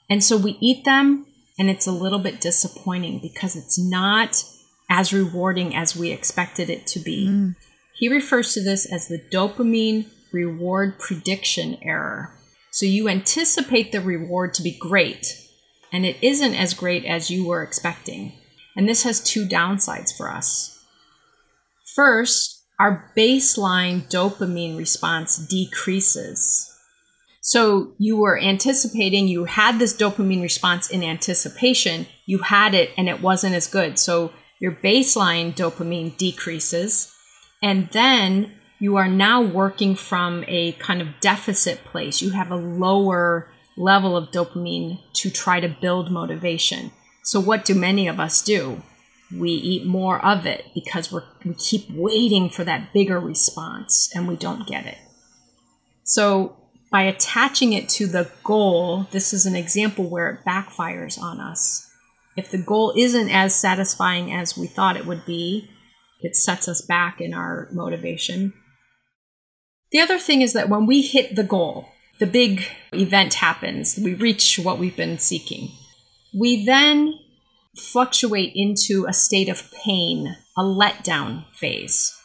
And 0.09 0.25
so 0.25 0.39
we 0.39 0.57
eat 0.61 0.87
them, 0.87 1.27
and 1.59 1.69
it's 1.69 1.87
a 1.87 1.93
little 1.93 2.19
bit 2.19 2.41
disappointing 2.41 3.21
because 3.21 3.55
it's 3.55 3.79
not 3.79 4.43
as 4.89 5.13
rewarding 5.13 5.77
as 5.77 5.95
we 5.95 6.11
expected 6.11 6.71
it 6.71 6.87
to 6.89 6.99
be. 6.99 7.29
Mm. 7.29 7.57
He 7.95 8.09
refers 8.09 8.55
to 8.55 8.65
this 8.65 8.91
as 8.91 9.09
the 9.09 9.23
dopamine 9.31 10.07
reward 10.33 10.99
prediction 10.99 11.77
error. 11.83 12.35
So 12.73 12.87
you 12.87 13.09
anticipate 13.09 13.93
the 13.93 14.01
reward 14.01 14.55
to 14.55 14.63
be 14.63 14.73
great, 14.73 15.27
and 15.93 16.07
it 16.07 16.17
isn't 16.23 16.55
as 16.55 16.73
great 16.73 17.05
as 17.05 17.31
you 17.31 17.47
were 17.47 17.63
expecting. 17.63 18.33
And 18.75 18.89
this 18.89 19.03
has 19.03 19.21
two 19.21 19.47
downsides 19.47 20.17
for 20.17 20.31
us. 20.31 20.83
First, 21.95 22.60
our 22.81 23.13
baseline 23.15 24.01
dopamine 24.09 24.79
response 24.79 25.37
decreases. 25.37 26.67
So 27.43 27.93
you 27.99 28.17
were 28.17 28.41
anticipating, 28.41 29.29
you 29.29 29.45
had 29.45 29.79
this 29.79 29.95
dopamine 29.95 30.41
response 30.41 30.89
in 30.89 31.05
anticipation, 31.05 32.07
you 32.25 32.39
had 32.39 32.73
it 32.73 32.91
and 32.97 33.07
it 33.07 33.21
wasn't 33.21 33.55
as 33.55 33.67
good. 33.67 33.99
So 33.99 34.33
your 34.61 34.73
baseline 34.73 35.55
dopamine 35.55 36.17
decreases. 36.17 37.15
And 37.63 37.91
then 37.91 38.53
you 38.79 38.97
are 38.97 39.09
now 39.09 39.43
working 39.43 39.95
from 39.95 40.43
a 40.49 40.73
kind 40.73 41.03
of 41.03 41.21
deficit 41.21 41.85
place. 41.85 42.23
You 42.23 42.31
have 42.31 42.51
a 42.51 42.57
lower 42.57 43.51
level 43.77 44.17
of 44.17 44.31
dopamine 44.31 45.01
to 45.15 45.29
try 45.29 45.61
to 45.61 45.69
build 45.69 46.11
motivation. 46.11 46.93
So, 47.25 47.41
what 47.41 47.67
do 47.67 47.75
many 47.75 48.09
of 48.09 48.19
us 48.19 48.43
do? 48.43 48.83
We 49.37 49.51
eat 49.51 49.87
more 49.87 50.25
of 50.25 50.47
it 50.47 50.65
because 50.75 51.13
we're, 51.13 51.25
we 51.45 51.55
keep 51.55 51.89
waiting 51.91 52.51
for 52.51 52.65
that 52.65 52.93
bigger 52.93 53.21
response 53.21 54.11
and 54.15 54.27
we 54.27 54.37
don't 54.37 54.67
get 54.67 54.87
it. 54.87 54.99
So, 56.03 56.57
by 56.91 57.03
attaching 57.03 57.73
it 57.73 57.89
to 57.91 58.09
the 58.09 58.31
goal, 58.43 59.07
this 59.13 59.33
is 59.33 59.47
an 59.47 59.55
example 59.55 60.11
where 60.11 60.29
it 60.29 60.45
backfires 60.45 61.21
on 61.21 61.41
us. 61.41 61.89
If 62.37 62.51
the 62.51 62.59
goal 62.59 62.93
isn't 62.97 63.31
as 63.31 63.55
satisfying 63.55 64.33
as 64.33 64.59
we 64.59 64.67
thought 64.67 64.97
it 64.97 65.07
would 65.07 65.25
be, 65.25 65.71
it 66.21 66.35
sets 66.35 66.67
us 66.67 66.81
back 66.81 67.21
in 67.21 67.33
our 67.33 67.69
motivation. 67.73 68.53
The 69.93 70.01
other 70.01 70.19
thing 70.19 70.41
is 70.43 70.53
that 70.53 70.69
when 70.69 70.87
we 70.87 71.03
hit 71.03 71.37
the 71.37 71.45
goal, 71.45 71.89
the 72.19 72.27
big 72.27 72.65
event 72.93 73.35
happens, 73.35 73.99
we 74.03 74.15
reach 74.15 74.59
what 74.59 74.79
we've 74.79 74.97
been 74.97 75.19
seeking. 75.19 75.71
We 76.35 76.65
then 76.65 77.15
fluctuate 77.81 78.53
into 78.55 79.07
a 79.09 79.13
state 79.13 79.49
of 79.49 79.71
pain, 79.73 80.37
a 80.57 80.63
letdown 80.63 81.45
phase. 81.55 82.17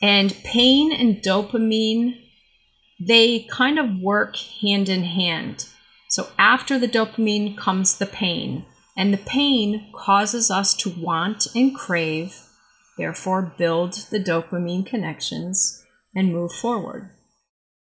And 0.00 0.34
pain 0.44 0.92
and 0.92 1.22
dopamine, 1.22 2.20
they 3.00 3.46
kind 3.50 3.78
of 3.78 4.00
work 4.00 4.36
hand 4.36 4.88
in 4.88 5.04
hand. 5.04 5.66
So 6.08 6.28
after 6.38 6.78
the 6.78 6.88
dopamine 6.88 7.56
comes 7.56 7.96
the 7.96 8.06
pain, 8.06 8.66
and 8.96 9.12
the 9.12 9.18
pain 9.18 9.90
causes 9.94 10.50
us 10.50 10.74
to 10.74 10.90
want 10.90 11.46
and 11.54 11.74
crave, 11.74 12.42
therefore, 12.98 13.54
build 13.56 13.94
the 14.10 14.20
dopamine 14.20 14.84
connections 14.84 15.82
and 16.14 16.32
move 16.32 16.52
forward. 16.52 17.10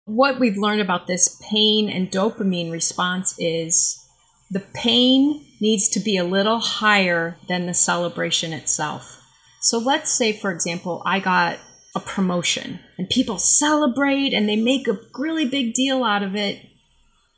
What 0.05 0.39
we've 0.39 0.57
learned 0.57 0.81
about 0.81 1.07
this 1.07 1.39
pain 1.50 1.89
and 1.89 2.09
dopamine 2.09 2.71
response 2.71 3.35
is 3.38 4.04
the 4.49 4.63
pain 4.73 5.45
needs 5.59 5.89
to 5.89 5.99
be 5.99 6.17
a 6.17 6.23
little 6.23 6.59
higher 6.59 7.37
than 7.47 7.65
the 7.65 7.73
celebration 7.73 8.53
itself. 8.53 9.21
So 9.61 9.79
let's 9.79 10.11
say, 10.11 10.31
for 10.31 10.51
example, 10.51 11.01
I 11.05 11.19
got 11.19 11.57
a 11.95 11.99
promotion 11.99 12.79
and 12.97 13.09
people 13.09 13.39
celebrate 13.39 14.33
and 14.33 14.47
they 14.47 14.55
make 14.57 14.87
a 14.87 14.99
really 15.17 15.45
big 15.45 15.73
deal 15.73 16.03
out 16.03 16.21
of 16.21 16.35
it. 16.35 16.59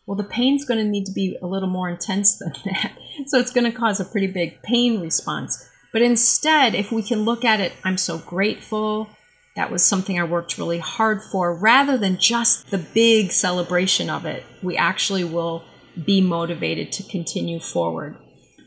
Well, 0.06 0.18
the 0.18 0.24
pain's 0.24 0.66
going 0.66 0.84
to 0.84 0.90
need 0.90 1.06
to 1.06 1.14
be 1.14 1.38
a 1.42 1.48
little 1.48 1.70
more 1.70 1.90
intense 1.90 2.38
than 2.38 2.54
that. 2.66 2.98
So 3.28 3.40
it's 3.40 3.52
going 3.52 3.72
to 3.72 3.78
cause 3.78 4.00
a 4.00 4.06
pretty 4.06 4.28
big 4.28 4.62
pain 4.64 5.00
response. 5.00 5.70
But 5.94 6.02
instead, 6.02 6.76
if 6.76 6.92
we 6.92 7.02
can 7.02 7.24
look 7.24 7.46
at 7.46 7.60
it, 7.60 7.74
I'm 7.84 7.98
so 7.98 8.18
grateful. 8.18 9.10
That 9.56 9.72
was 9.72 9.84
something 9.84 10.20
I 10.20 10.24
worked 10.24 10.58
really 10.58 10.80
hard 10.80 11.24
for. 11.24 11.54
Rather 11.54 11.98
than 11.98 12.18
just 12.18 12.70
the 12.70 12.78
big 12.78 13.32
celebration 13.32 14.10
of 14.10 14.26
it, 14.26 14.44
we 14.62 14.76
actually 14.76 15.24
will 15.24 15.64
be 16.06 16.22
motivated 16.22 16.92
to 16.94 17.04
continue 17.04 17.60
forward. 17.60 18.18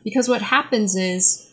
Because 0.04 0.28
what 0.28 0.42
happens 0.42 0.96
is 0.96 1.52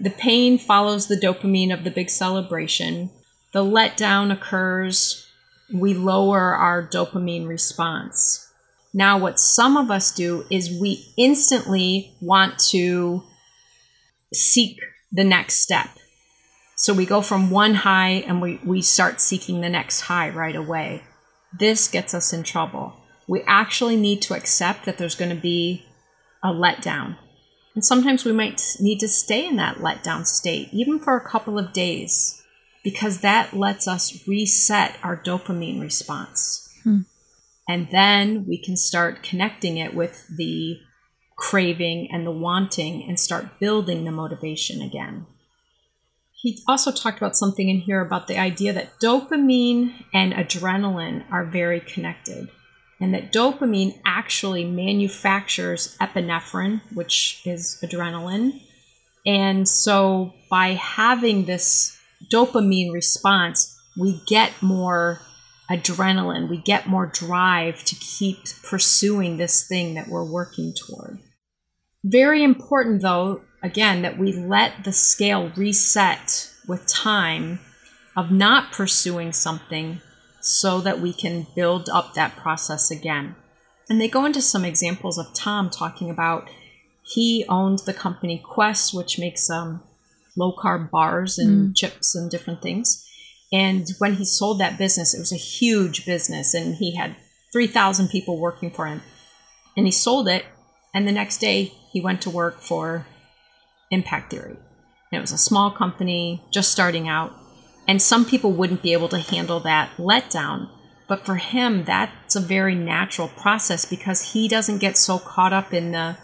the 0.00 0.10
pain 0.10 0.58
follows 0.58 1.06
the 1.06 1.16
dopamine 1.16 1.72
of 1.72 1.84
the 1.84 1.90
big 1.90 2.08
celebration, 2.10 3.10
the 3.52 3.64
letdown 3.64 4.32
occurs, 4.32 5.26
we 5.72 5.94
lower 5.94 6.54
our 6.54 6.86
dopamine 6.86 7.46
response. 7.46 8.50
Now, 8.94 9.18
what 9.18 9.38
some 9.38 9.76
of 9.76 9.90
us 9.90 10.12
do 10.12 10.44
is 10.50 10.80
we 10.80 11.12
instantly 11.16 12.14
want 12.20 12.58
to 12.70 13.22
seek 14.32 14.78
the 15.12 15.24
next 15.24 15.56
step. 15.56 15.88
So 16.76 16.94
we 16.94 17.06
go 17.06 17.20
from 17.20 17.50
one 17.50 17.74
high 17.74 18.24
and 18.26 18.40
we, 18.40 18.60
we 18.64 18.82
start 18.82 19.20
seeking 19.20 19.60
the 19.60 19.68
next 19.68 20.02
high 20.02 20.30
right 20.30 20.56
away. 20.56 21.02
This 21.58 21.88
gets 21.88 22.14
us 22.14 22.32
in 22.32 22.44
trouble. 22.44 22.97
We 23.28 23.42
actually 23.46 23.96
need 23.96 24.22
to 24.22 24.34
accept 24.34 24.84
that 24.86 24.98
there's 24.98 25.14
going 25.14 25.34
to 25.34 25.40
be 25.40 25.84
a 26.42 26.48
letdown. 26.48 27.16
And 27.74 27.84
sometimes 27.84 28.24
we 28.24 28.32
might 28.32 28.76
need 28.80 28.98
to 29.00 29.08
stay 29.08 29.46
in 29.46 29.56
that 29.56 29.76
letdown 29.76 30.26
state, 30.26 30.70
even 30.72 30.98
for 30.98 31.16
a 31.16 31.28
couple 31.28 31.58
of 31.58 31.72
days, 31.72 32.42
because 32.82 33.20
that 33.20 33.52
lets 33.52 33.86
us 33.86 34.26
reset 34.26 34.96
our 35.02 35.16
dopamine 35.16 35.80
response. 35.80 36.74
Hmm. 36.82 37.02
And 37.68 37.88
then 37.92 38.46
we 38.48 38.58
can 38.58 38.76
start 38.76 39.22
connecting 39.22 39.76
it 39.76 39.94
with 39.94 40.26
the 40.34 40.80
craving 41.36 42.08
and 42.10 42.26
the 42.26 42.32
wanting 42.32 43.04
and 43.06 43.20
start 43.20 43.60
building 43.60 44.04
the 44.04 44.10
motivation 44.10 44.82
again. 44.82 45.26
He 46.32 46.62
also 46.66 46.92
talked 46.92 47.18
about 47.18 47.36
something 47.36 47.68
in 47.68 47.80
here 47.80 48.00
about 48.00 48.26
the 48.26 48.38
idea 48.38 48.72
that 48.72 48.98
dopamine 49.00 50.04
and 50.14 50.32
adrenaline 50.32 51.24
are 51.30 51.44
very 51.44 51.80
connected, 51.80 52.48
and 53.00 53.14
that 53.14 53.32
dopamine 53.32 53.98
actually 54.04 54.64
manufactures 54.64 55.96
epinephrine, 56.00 56.80
which 56.92 57.42
is 57.44 57.78
adrenaline. 57.82 58.60
And 59.24 59.68
so 59.68 60.32
by 60.50 60.70
having 60.70 61.44
this 61.44 61.98
dopamine 62.32 62.92
response, 62.92 63.76
we 63.96 64.20
get 64.26 64.52
more 64.62 65.20
adrenaline, 65.70 66.48
we 66.48 66.56
get 66.56 66.86
more 66.86 67.06
drive 67.06 67.84
to 67.84 67.94
keep 67.96 68.38
pursuing 68.62 69.36
this 69.36 69.66
thing 69.66 69.94
that 69.94 70.08
we're 70.08 70.24
working 70.24 70.72
toward. 70.74 71.18
Very 72.04 72.42
important, 72.42 73.02
though, 73.02 73.42
again, 73.62 74.02
that 74.02 74.18
we 74.18 74.32
let 74.32 74.84
the 74.84 74.92
scale 74.92 75.52
reset 75.56 76.50
with 76.66 76.86
time 76.86 77.60
of 78.16 78.30
not 78.30 78.72
pursuing 78.72 79.32
something 79.32 80.00
so 80.48 80.80
that 80.80 81.00
we 81.00 81.12
can 81.12 81.46
build 81.54 81.88
up 81.90 82.14
that 82.14 82.36
process 82.36 82.90
again. 82.90 83.36
And 83.88 84.00
they 84.00 84.08
go 84.08 84.24
into 84.24 84.42
some 84.42 84.64
examples 84.64 85.18
of 85.18 85.32
Tom 85.34 85.70
talking 85.70 86.10
about 86.10 86.48
he 87.02 87.44
owned 87.48 87.80
the 87.80 87.94
company 87.94 88.42
Quest, 88.42 88.94
which 88.94 89.18
makes 89.18 89.48
um, 89.48 89.82
low 90.36 90.52
carb 90.52 90.90
bars 90.90 91.38
and 91.38 91.68
mm. 91.68 91.76
chips 91.76 92.14
and 92.14 92.30
different 92.30 92.62
things. 92.62 93.06
And 93.52 93.88
when 93.98 94.14
he 94.14 94.24
sold 94.24 94.58
that 94.58 94.78
business, 94.78 95.14
it 95.14 95.20
was 95.20 95.32
a 95.32 95.36
huge 95.36 96.04
business 96.04 96.54
and 96.54 96.74
he 96.74 96.96
had 96.96 97.16
3,000 97.52 98.08
people 98.08 98.38
working 98.38 98.70
for 98.70 98.86
him. 98.86 99.02
And 99.76 99.86
he 99.86 99.92
sold 99.92 100.28
it. 100.28 100.44
And 100.94 101.06
the 101.06 101.12
next 101.12 101.38
day, 101.38 101.72
he 101.92 102.00
went 102.00 102.20
to 102.22 102.30
work 102.30 102.60
for 102.60 103.06
Impact 103.90 104.30
Theory. 104.30 104.56
And 105.10 105.18
it 105.18 105.20
was 105.20 105.32
a 105.32 105.38
small 105.38 105.70
company 105.70 106.42
just 106.52 106.72
starting 106.72 107.08
out. 107.08 107.34
And 107.88 108.02
some 108.02 108.26
people 108.26 108.52
wouldn't 108.52 108.82
be 108.82 108.92
able 108.92 109.08
to 109.08 109.18
handle 109.18 109.60
that 109.60 109.96
letdown. 109.96 110.68
But 111.08 111.24
for 111.24 111.36
him, 111.36 111.84
that's 111.84 112.36
a 112.36 112.40
very 112.40 112.74
natural 112.74 113.28
process 113.28 113.86
because 113.86 114.34
he 114.34 114.46
doesn't 114.46 114.78
get 114.78 114.98
so 114.98 115.18
caught 115.18 115.54
up 115.54 115.72
in 115.72 115.92
the 115.92 116.18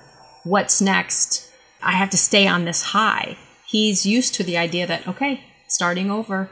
what's 0.44 0.82
next. 0.82 1.50
I 1.82 1.92
have 1.92 2.10
to 2.10 2.18
stay 2.18 2.46
on 2.46 2.66
this 2.66 2.82
high. 2.82 3.38
He's 3.66 4.04
used 4.04 4.34
to 4.34 4.44
the 4.44 4.58
idea 4.58 4.86
that, 4.86 5.08
okay, 5.08 5.42
starting 5.66 6.10
over, 6.10 6.50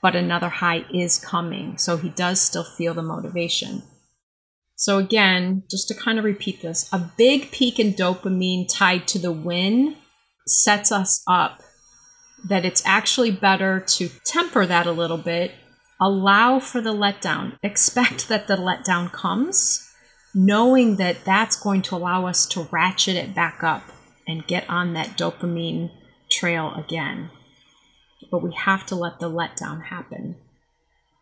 but 0.00 0.16
another 0.16 0.48
high 0.48 0.86
is 0.92 1.18
coming. 1.18 1.76
So 1.76 1.98
he 1.98 2.08
does 2.08 2.40
still 2.40 2.64
feel 2.64 2.94
the 2.94 3.02
motivation. 3.02 3.82
So, 4.74 4.96
again, 4.96 5.64
just 5.70 5.88
to 5.88 5.94
kind 5.94 6.18
of 6.18 6.24
repeat 6.24 6.62
this, 6.62 6.88
a 6.90 6.98
big 6.98 7.50
peak 7.52 7.78
in 7.78 7.92
dopamine 7.92 8.66
tied 8.66 9.06
to 9.08 9.18
the 9.18 9.30
win 9.30 9.96
sets 10.46 10.90
us 10.90 11.22
up 11.28 11.60
that 12.44 12.64
it's 12.64 12.82
actually 12.84 13.30
better 13.30 13.80
to 13.80 14.08
temper 14.24 14.66
that 14.66 14.86
a 14.86 14.92
little 14.92 15.18
bit, 15.18 15.52
allow 16.00 16.58
for 16.58 16.80
the 16.80 16.94
letdown, 16.94 17.58
expect 17.62 18.28
that 18.28 18.46
the 18.46 18.56
letdown 18.56 19.12
comes, 19.12 19.92
knowing 20.34 20.96
that 20.96 21.24
that's 21.24 21.56
going 21.56 21.82
to 21.82 21.94
allow 21.94 22.26
us 22.26 22.46
to 22.46 22.68
ratchet 22.70 23.16
it 23.16 23.34
back 23.34 23.62
up 23.62 23.82
and 24.26 24.46
get 24.46 24.68
on 24.68 24.92
that 24.94 25.18
dopamine 25.18 25.90
trail 26.30 26.72
again. 26.74 27.30
but 28.30 28.42
we 28.42 28.52
have 28.52 28.86
to 28.86 28.94
let 28.94 29.18
the 29.18 29.28
letdown 29.28 29.86
happen. 29.86 30.36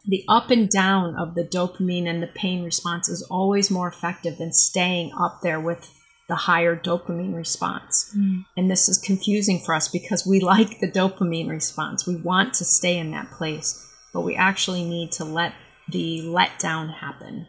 The 0.06 0.24
up 0.28 0.50
and 0.50 0.68
down 0.68 1.16
of 1.16 1.34
the 1.34 1.44
dopamine 1.44 2.06
and 2.06 2.22
the 2.22 2.26
pain 2.26 2.64
response 2.64 3.08
is 3.08 3.22
always 3.30 3.70
more 3.70 3.88
effective 3.88 4.36
than 4.36 4.52
staying 4.52 5.12
up 5.18 5.40
there 5.42 5.60
with 5.60 5.97
the 6.28 6.36
higher 6.36 6.76
dopamine 6.76 7.34
response. 7.34 8.14
Mm. 8.16 8.44
And 8.56 8.70
this 8.70 8.88
is 8.88 8.98
confusing 8.98 9.58
for 9.58 9.74
us 9.74 9.88
because 9.88 10.26
we 10.26 10.40
like 10.54 10.80
the 10.80 10.90
dopamine 10.90 11.48
response. 11.48 12.06
We 12.06 12.16
want 12.16 12.54
to 12.54 12.64
stay 12.64 12.96
in 12.98 13.10
that 13.12 13.30
place, 13.30 13.86
but 14.12 14.20
we 14.20 14.36
actually 14.36 14.84
need 14.84 15.12
to 15.12 15.24
let 15.24 15.54
the 15.88 16.20
letdown 16.20 16.94
happen. 16.94 17.48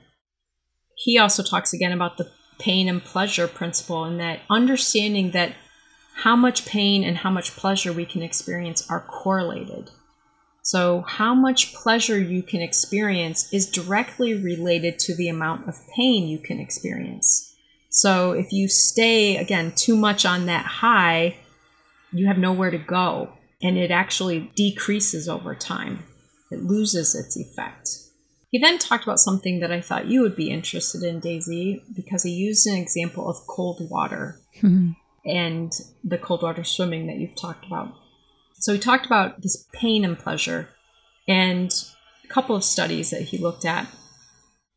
He 0.96 1.18
also 1.18 1.44
talks 1.44 1.74
again 1.74 1.92
about 1.92 2.18
the 2.18 2.32
pain 2.58 2.90
and 2.90 3.04
pleasure 3.04 3.48
principle 3.48 4.04
and 4.04 4.20
that 4.20 4.42
understanding 4.50 5.32
that 5.32 5.54
how 6.24 6.36
much 6.36 6.66
pain 6.66 7.04
and 7.04 7.18
how 7.18 7.30
much 7.30 7.56
pleasure 7.56 7.94
we 7.94 8.06
can 8.06 8.22
experience 8.22 8.90
are 8.90 9.00
correlated. 9.00 9.92
So, 10.62 11.02
how 11.08 11.34
much 11.34 11.74
pleasure 11.74 12.20
you 12.20 12.44
can 12.44 12.62
experience 12.62 13.52
is 13.54 13.66
directly 13.66 14.34
related 14.34 15.00
to 15.00 15.16
the 15.16 15.30
amount 15.30 15.68
of 15.68 15.76
pain 15.96 16.28
you 16.28 16.38
can 16.38 16.60
experience. 16.60 17.49
So, 17.90 18.34
if 18.34 18.52
you 18.52 18.68
stay, 18.68 19.38
again, 19.38 19.74
too 19.76 19.96
much 19.96 20.26
on 20.26 20.46
that 20.46 20.66
high, 20.66 21.38
you 22.12 22.28
have 22.28 22.38
nowhere 22.38 22.72
to 22.72 22.78
go, 22.78 23.34
and 23.62 23.78
it 23.78 23.92
actually 23.92 24.52
decreases 24.56 25.28
over 25.28 25.56
time. 25.56 26.04
It 26.52 26.64
loses 26.64 27.16
its 27.16 27.38
effect. 27.38 27.90
He 28.52 28.58
then 28.58 28.80
talked 28.80 29.04
about 29.04 29.20
something 29.20 29.60
that 29.60 29.72
I 29.72 29.82
thought 29.82 30.08
you 30.08 30.22
would 30.22 30.36
be 30.36 30.50
interested 30.50 31.04
in, 31.04 31.20
Daisy, 31.20 31.84
because 31.96 32.24
he 32.24 32.32
used 32.32 32.66
an 32.66 32.76
example 32.76 33.30
of 33.30 33.46
cold 33.48 33.88
water 33.90 34.40
mm-hmm. 34.62 34.92
and 35.26 35.72
the 36.04 36.18
cold 36.18 36.42
water 36.42 36.64
swimming 36.64 37.08
that 37.08 37.18
you've 37.18 37.36
talked 37.36 37.66
about. 37.66 37.94
So 38.56 38.74
he 38.74 38.80
talked 38.80 39.06
about 39.06 39.42
this 39.42 39.68
pain 39.72 40.04
and 40.04 40.18
pleasure 40.18 40.70
and 41.28 41.72
a 42.24 42.28
couple 42.28 42.56
of 42.56 42.64
studies 42.64 43.12
that 43.12 43.22
he 43.22 43.38
looked 43.38 43.66
at. 43.66 43.88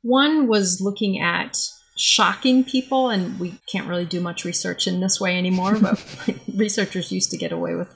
One 0.02 0.48
was 0.48 0.80
looking 0.80 1.20
at 1.20 1.56
shocking 2.02 2.64
people, 2.64 3.08
and 3.08 3.38
we 3.38 3.60
can't 3.70 3.86
really 3.86 4.04
do 4.04 4.20
much 4.20 4.44
research 4.44 4.86
in 4.86 5.00
this 5.00 5.20
way 5.20 5.38
anymore, 5.38 5.78
but 5.78 6.02
researchers 6.54 7.12
used 7.12 7.30
to 7.30 7.36
get 7.36 7.52
away 7.52 7.74
with 7.74 7.88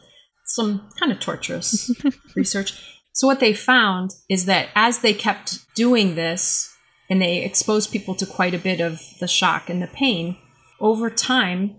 some 0.44 0.88
kind 0.98 1.10
of 1.10 1.20
torturous 1.20 1.90
research. 2.36 3.02
So, 3.12 3.26
what 3.26 3.40
they 3.40 3.52
found 3.52 4.14
is 4.28 4.46
that 4.46 4.68
as 4.74 5.00
they 5.00 5.12
kept 5.12 5.74
doing 5.74 6.14
this 6.14 6.72
and 7.10 7.20
they 7.20 7.42
exposed 7.42 7.90
people 7.90 8.14
to 8.16 8.26
quite 8.26 8.54
a 8.54 8.58
bit 8.58 8.80
of 8.80 9.00
the 9.20 9.28
shock 9.28 9.68
and 9.68 9.82
the 9.82 9.86
pain, 9.88 10.36
over 10.80 11.10
time, 11.10 11.76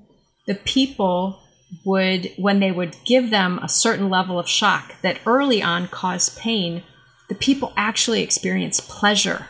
the 0.48 0.56
people 0.56 1.40
would, 1.86 2.32
when 2.38 2.60
they 2.60 2.72
would 2.72 2.96
give 3.06 3.30
them 3.30 3.60
a 3.60 3.70
certain 3.70 4.10
level 4.10 4.40
of 4.40 4.50
shock 4.50 4.96
that 5.02 5.20
early 5.26 5.62
on 5.62 5.88
caused 5.88 6.38
pain, 6.38 6.84
the 7.30 7.36
people 7.36 7.74
actually 7.76 8.22
experienced 8.22 8.88
pleasure 8.88 9.48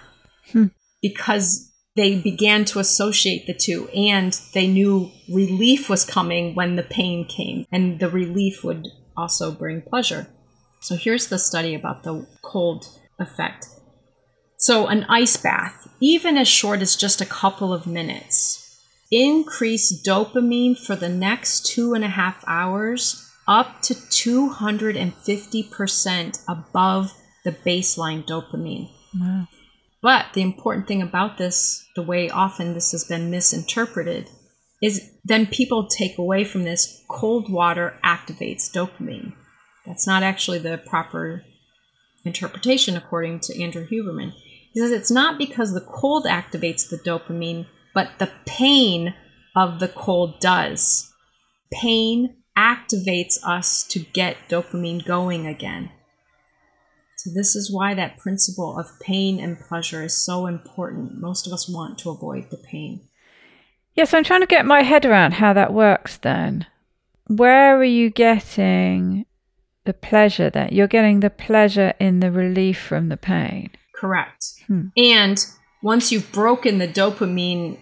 hmm. 0.52 0.68
because 1.02 1.67
they 1.98 2.20
began 2.20 2.64
to 2.66 2.80
associate 2.80 3.48
the 3.48 3.54
two 3.54 3.88
and 3.90 4.40
they 4.54 4.68
knew 4.68 5.12
relief 5.28 5.90
was 5.90 6.06
coming 6.06 6.56
when 6.56 6.76
the 6.76 6.84
pain 6.84 7.26
came, 7.26 7.66
and 7.72 8.00
the 8.00 8.10
relief 8.10 8.64
would 8.64 8.88
also 9.18 9.52
bring 9.52 9.82
pleasure. 9.82 10.28
So 10.80 10.96
here's 10.96 11.28
the 11.28 11.40
study 11.40 11.74
about 11.74 12.04
the 12.04 12.28
cold 12.44 12.88
effect. 13.20 13.68
So, 14.60 14.88
an 14.88 15.06
ice 15.08 15.38
bath, 15.38 15.88
even 16.00 16.36
as 16.38 16.48
short 16.48 16.82
as 16.82 16.96
just 16.96 17.22
a 17.22 17.26
couple 17.26 17.72
of 17.74 17.86
minutes, 17.86 18.82
increase 19.12 20.02
dopamine 20.04 20.76
for 20.78 20.96
the 20.96 21.10
next 21.10 21.66
two 21.66 21.94
and 21.94 22.04
a 22.04 22.10
half 22.10 22.44
hours 22.48 23.24
up 23.48 23.82
to 23.84 23.94
250% 23.94 26.44
above 26.48 27.14
the 27.44 27.52
baseline 27.52 28.26
dopamine. 28.26 28.90
Wow. 29.20 29.48
But 30.02 30.28
the 30.34 30.42
important 30.42 30.88
thing 30.88 31.02
about 31.02 31.38
this, 31.38 31.88
the 31.96 32.04
way 32.04 32.30
often 32.30 32.74
this 32.74 32.92
has 32.92 33.04
been 33.04 33.32
misinterpreted, 33.32 34.30
is 34.82 35.12
then 35.24 35.48
people 35.48 35.88
take 35.88 36.18
away 36.18 36.44
from 36.44 36.64
this 36.64 37.04
cold 37.10 37.52
water 37.52 38.00
activates 38.04 38.72
dopamine. 38.72 39.34
That's 39.86 40.06
not 40.06 40.22
actually 40.22 40.60
the 40.60 40.78
proper 40.78 41.44
interpretation, 42.24 42.96
according 42.96 43.40
to 43.42 43.62
Andrew 43.62 43.88
Huberman. 43.88 44.34
He 44.74 44.80
says 44.80 44.92
it's 44.92 45.10
not 45.12 45.38
because 45.38 45.74
the 45.74 45.82
cold 45.82 46.26
activates 46.26 46.88
the 46.88 46.98
dopamine, 46.98 47.66
but 47.94 48.20
the 48.20 48.32
pain 48.46 49.16
of 49.56 49.80
the 49.80 49.88
cold 49.88 50.40
does. 50.40 51.12
Pain 51.72 52.36
activates 52.56 53.38
us 53.44 53.84
to 53.84 54.00
get 54.00 54.38
dopamine 54.50 55.04
going 55.04 55.48
again. 55.48 55.90
This 57.34 57.56
is 57.56 57.72
why 57.72 57.94
that 57.94 58.18
principle 58.18 58.78
of 58.78 59.00
pain 59.00 59.40
and 59.40 59.60
pleasure 59.60 60.04
is 60.04 60.16
so 60.18 60.46
important. 60.46 61.20
Most 61.20 61.48
of 61.48 61.54
us 61.54 61.70
want 61.70 61.98
to 62.00 62.10
avoid 62.10 62.50
the 62.50 62.58
pain. 62.58 63.08
Yes, 63.96 64.14
I'm 64.14 64.24
trying 64.24 64.42
to 64.42 64.48
get 64.48 64.66
my 64.66 64.84
head 64.84 65.06
around 65.06 65.34
how 65.34 65.54
that 65.54 65.74
works 65.74 66.18
then. 66.18 66.66
Where 67.28 67.78
are 67.78 67.84
you 67.84 68.10
getting 68.10 69.26
the 69.88 69.94
pleasure 69.94 70.50
that 70.50 70.74
you're 70.74 70.86
getting 70.86 71.22
the 71.22 71.30
pleasure 71.30 71.94
in 71.98 72.20
the 72.20 72.30
relief 72.30 72.78
from 72.78 73.08
the 73.08 73.18
pain. 73.18 73.72
Correct. 73.96 74.46
Hmm. 74.68 74.90
And 74.98 75.44
once 75.82 76.12
you've 76.12 76.32
broken 76.32 76.78
the 76.78 76.90
dopamine, 76.90 77.80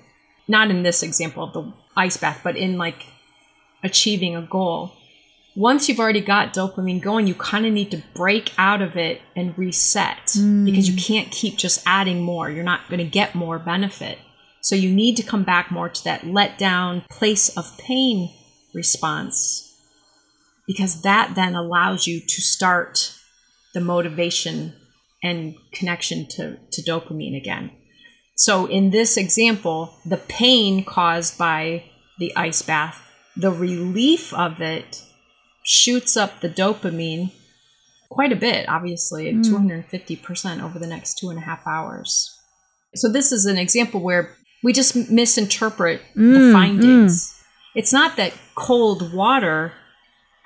not 0.48 0.70
in 0.70 0.84
this 0.84 1.02
example 1.02 1.44
of 1.44 1.54
the 1.54 1.74
ice 1.98 2.16
bath, 2.16 2.42
but 2.44 2.56
in 2.56 2.78
like 2.78 3.08
achieving 3.84 4.36
a 4.36 4.44
goal, 4.44 4.94
once 5.56 5.88
you've 5.88 6.00
already 6.00 6.22
got 6.22 6.54
dopamine 6.54 7.02
going, 7.02 7.28
you 7.28 7.34
kind 7.34 7.66
of 7.66 7.72
need 7.72 7.90
to 7.92 8.04
break 8.14 8.52
out 8.58 8.82
of 8.82 8.98
it 8.98 9.22
and 9.36 9.58
reset 9.58 10.28
mm. 10.28 10.66
because 10.66 10.90
you 10.90 10.96
can't 11.02 11.32
keep 11.32 11.58
just 11.58 11.82
adding 11.86 12.22
more. 12.22 12.50
You're 12.50 12.64
not 12.64 12.90
going 12.90 13.00
to 13.00 13.06
get 13.06 13.36
more 13.36 13.58
benefit. 13.58 14.20
So 14.62 14.76
you 14.76 14.90
need 14.92 15.16
to 15.18 15.24
come 15.24 15.44
back 15.44 15.72
more 15.72 15.90
to 15.90 16.04
that 16.04 16.26
let 16.26 16.58
down 16.58 17.04
place 17.10 17.56
of 17.56 17.78
pain 17.78 18.34
response 18.74 19.62
because 20.68 21.04
that 21.04 21.36
then 21.36 21.56
allows 21.56 22.08
you 22.08 22.20
to 22.20 22.42
start 22.42 23.16
the 23.74 23.80
motivation 23.80 24.74
and 25.24 25.56
connection 25.72 26.28
to, 26.32 26.58
to 26.72 26.82
dopamine 26.82 27.38
again. 27.38 27.72
So, 28.36 28.66
in 28.66 28.90
this 28.90 29.16
example, 29.16 29.96
the 30.06 30.18
pain 30.18 30.84
caused 30.84 31.38
by 31.38 31.86
the 32.20 32.36
ice 32.36 32.62
bath, 32.62 33.02
the 33.38 33.52
relief 33.52 34.34
of 34.34 34.60
it 34.60 35.02
shoots 35.66 36.16
up 36.16 36.40
the 36.40 36.50
dopamine 36.50 37.32
quite 38.10 38.32
a 38.32 38.36
bit, 38.36 38.70
obviously, 38.70 39.28
at 39.28 39.36
mm. 39.36 39.90
250% 39.90 40.64
over 40.64 40.80
the 40.80 40.88
next 40.88 41.18
two 41.18 41.30
and 41.30 41.40
a 41.40 41.42
half 41.42 41.66
hours. 41.66 42.40
So, 42.94 43.12
this 43.12 43.32
is 43.32 43.46
an 43.46 43.58
example 43.58 44.00
where 44.00 44.38
we 44.64 44.72
just 44.72 45.10
misinterpret 45.10 46.02
mm, 46.16 46.34
the 46.34 46.54
findings. 46.54 47.30
Mm. 47.30 47.44
It's 47.76 47.92
not 47.92 48.16
that 48.16 48.34
cold 48.56 49.14
water 49.14 49.74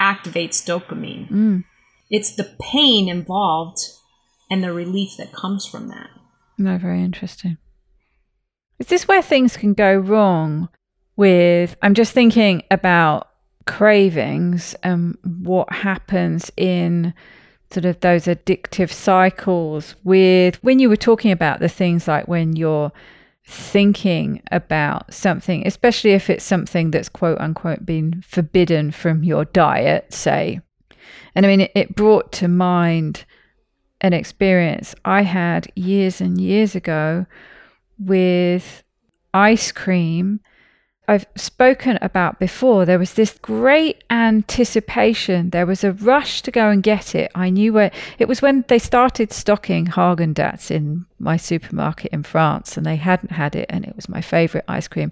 activates 0.02 0.66
dopamine. 0.66 1.30
Mm. 1.30 1.64
It's 2.10 2.36
the 2.36 2.56
pain 2.60 3.08
involved 3.08 3.80
and 4.50 4.64
the 4.64 4.74
relief 4.74 5.12
that 5.18 5.32
comes 5.32 5.66
from 5.66 5.90
that. 5.90 6.10
No, 6.58 6.78
very 6.78 7.04
interesting. 7.04 7.58
Is 8.80 8.88
this 8.88 9.08
where 9.08 9.22
things 9.22 9.58
can 9.58 9.74
go 9.74 9.96
wrong 9.96 10.70
with? 11.16 11.76
I'm 11.82 11.94
just 11.94 12.14
thinking 12.14 12.64
about 12.72 13.29
cravings 13.70 14.74
and 14.82 15.16
what 15.44 15.72
happens 15.72 16.52
in 16.58 17.14
sort 17.72 17.86
of 17.86 18.00
those 18.00 18.26
addictive 18.26 18.92
cycles 18.92 19.96
with 20.04 20.62
when 20.64 20.80
you 20.80 20.90
were 20.90 20.96
talking 20.96 21.32
about 21.32 21.60
the 21.60 21.70
things 21.70 22.08
like 22.08 22.28
when 22.28 22.56
you're 22.56 22.92
thinking 23.46 24.42
about 24.52 25.14
something, 25.14 25.66
especially 25.68 26.12
if 26.12 26.32
it's 26.32 26.44
something 26.44 26.90
that's 26.90 27.10
quote 27.10 27.40
unquote 27.40 27.86
been 27.86 28.24
forbidden 28.28 28.90
from 28.90 29.24
your 29.24 29.46
diet, 29.46 30.12
say. 30.12 30.62
And 31.36 31.46
I 31.46 31.50
mean, 31.50 31.62
it, 31.62 31.72
it 31.76 31.96
brought 31.96 32.32
to 32.34 32.48
mind 32.48 33.24
an 34.02 34.14
experience 34.14 34.96
I 35.06 35.22
had 35.22 35.72
years 35.76 36.22
and 36.22 36.42
years 36.42 36.74
ago 36.74 37.28
with 38.00 38.84
ice 39.32 39.72
cream 39.72 40.40
I've 41.10 41.26
spoken 41.36 41.98
about 42.04 42.38
before, 42.38 42.86
there 42.86 43.00
was 43.00 43.16
this 43.16 43.36
great 43.42 44.04
anticipation. 44.12 45.50
There 45.50 45.66
was 45.66 45.84
a 45.84 45.92
rush 45.92 46.44
to 46.44 46.52
go 46.52 46.70
and 46.70 46.84
get 46.84 47.16
it. 47.16 47.32
I 47.34 47.50
knew 47.50 47.74
where 47.74 47.90
it 48.20 48.28
was 48.28 48.44
when 48.44 48.64
they 48.68 48.78
started 48.78 49.34
stocking 49.34 49.88
Haagen 49.88 50.36
Dazs 50.36 50.70
in 50.70 51.08
my 51.20 51.38
supermarket 51.38 52.12
in 52.12 52.24
France, 52.24 52.78
and 52.78 52.86
they 52.86 52.96
hadn't 52.96 53.32
had 53.32 53.56
it, 53.56 53.66
and 53.70 53.86
it 53.86 53.96
was 53.96 54.08
my 54.10 54.22
favorite 54.22 54.66
ice 54.68 54.88
cream. 54.88 55.12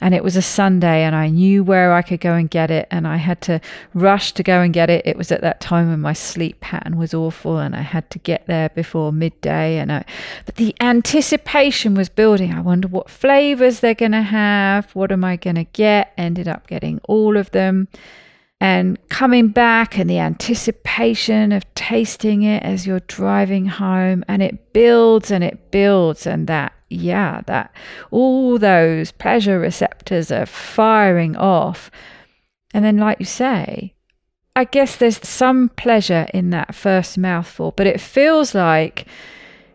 And 0.00 0.14
it 0.14 0.22
was 0.22 0.36
a 0.36 0.42
Sunday, 0.42 1.02
and 1.02 1.14
I 1.16 1.28
knew 1.28 1.64
where 1.64 1.92
I 1.92 2.02
could 2.02 2.20
go 2.20 2.34
and 2.34 2.50
get 2.50 2.70
it, 2.70 2.86
and 2.90 3.06
I 3.06 3.16
had 3.16 3.40
to 3.42 3.60
rush 3.94 4.32
to 4.32 4.42
go 4.42 4.60
and 4.60 4.72
get 4.72 4.90
it. 4.90 5.06
It 5.06 5.16
was 5.16 5.32
at 5.32 5.40
that 5.40 5.60
time 5.60 5.88
when 5.88 6.00
my 6.00 6.12
sleep 6.12 6.60
pattern 6.60 6.96
was 6.96 7.14
awful, 7.14 7.58
and 7.58 7.74
I 7.74 7.80
had 7.80 8.10
to 8.10 8.18
get 8.18 8.46
there 8.46 8.68
before 8.70 9.12
midday. 9.12 9.78
And 9.78 9.90
I, 9.90 10.04
but 10.44 10.56
the 10.56 10.74
anticipation 10.80 11.94
was 11.94 12.08
building. 12.08 12.52
I 12.52 12.60
wonder 12.60 12.88
what 12.88 13.10
flavors 13.10 13.80
they're 13.80 13.94
going 13.94 14.12
to 14.12 14.22
have. 14.22 14.90
What 14.94 15.12
am 15.12 15.24
I 15.24 15.36
going 15.36 15.56
to 15.56 15.64
get? 15.64 16.12
Ended 16.18 16.48
up 16.48 16.66
getting 16.66 17.00
all 17.08 17.36
of 17.36 17.50
them. 17.52 17.88
And 18.60 18.98
coming 19.08 19.48
back 19.48 19.98
and 19.98 20.08
the 20.08 20.18
anticipation 20.18 21.52
of 21.52 21.62
tasting 21.74 22.42
it 22.42 22.62
as 22.62 22.86
you're 22.86 23.00
driving 23.00 23.66
home 23.66 24.24
and 24.28 24.42
it 24.42 24.72
builds 24.72 25.30
and 25.30 25.44
it 25.44 25.70
builds 25.70 26.26
and 26.26 26.46
that 26.46 26.72
yeah 26.88 27.42
that 27.46 27.74
all 28.10 28.58
those 28.58 29.12
pleasure 29.12 29.58
receptors 29.58 30.30
are 30.30 30.46
firing 30.46 31.36
off. 31.36 31.90
And 32.72 32.84
then 32.84 32.98
like 32.98 33.18
you 33.20 33.26
say 33.26 33.94
i 34.54 34.64
guess 34.64 34.96
there's 34.96 35.26
some 35.26 35.68
pleasure 35.70 36.26
in 36.32 36.50
that 36.50 36.74
first 36.74 37.18
mouthful 37.18 37.72
but 37.72 37.86
it 37.86 38.00
feels 38.00 38.54
like 38.54 39.06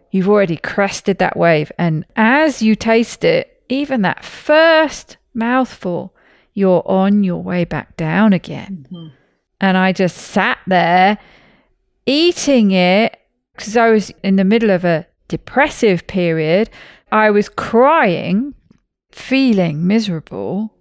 you've 0.09 0.29
already 0.29 0.57
crested 0.57 1.19
that 1.19 1.37
wave. 1.37 1.71
And 1.77 2.05
as 2.15 2.61
you 2.61 2.75
taste 2.75 3.23
it 3.23 3.63
even 3.69 4.01
that 4.01 4.25
first 4.25 5.17
mouthful 5.33 6.13
you're 6.53 6.83
on 6.85 7.23
your 7.23 7.41
way 7.41 7.65
back 7.65 7.95
down 7.97 8.33
again. 8.33 8.87
Mm-hmm. 8.91 9.07
And 9.59 9.77
I 9.77 9.93
just 9.93 10.17
sat 10.17 10.57
there 10.67 11.17
eating 12.05 12.71
it 12.71 13.17
because 13.55 13.77
I 13.77 13.91
was 13.91 14.11
in 14.23 14.35
the 14.35 14.43
middle 14.43 14.71
of 14.71 14.83
a 14.83 15.05
depressive 15.27 16.07
period. 16.07 16.69
I 17.11 17.29
was 17.29 17.47
crying, 17.47 18.55
feeling 19.11 19.85
miserable, 19.85 20.73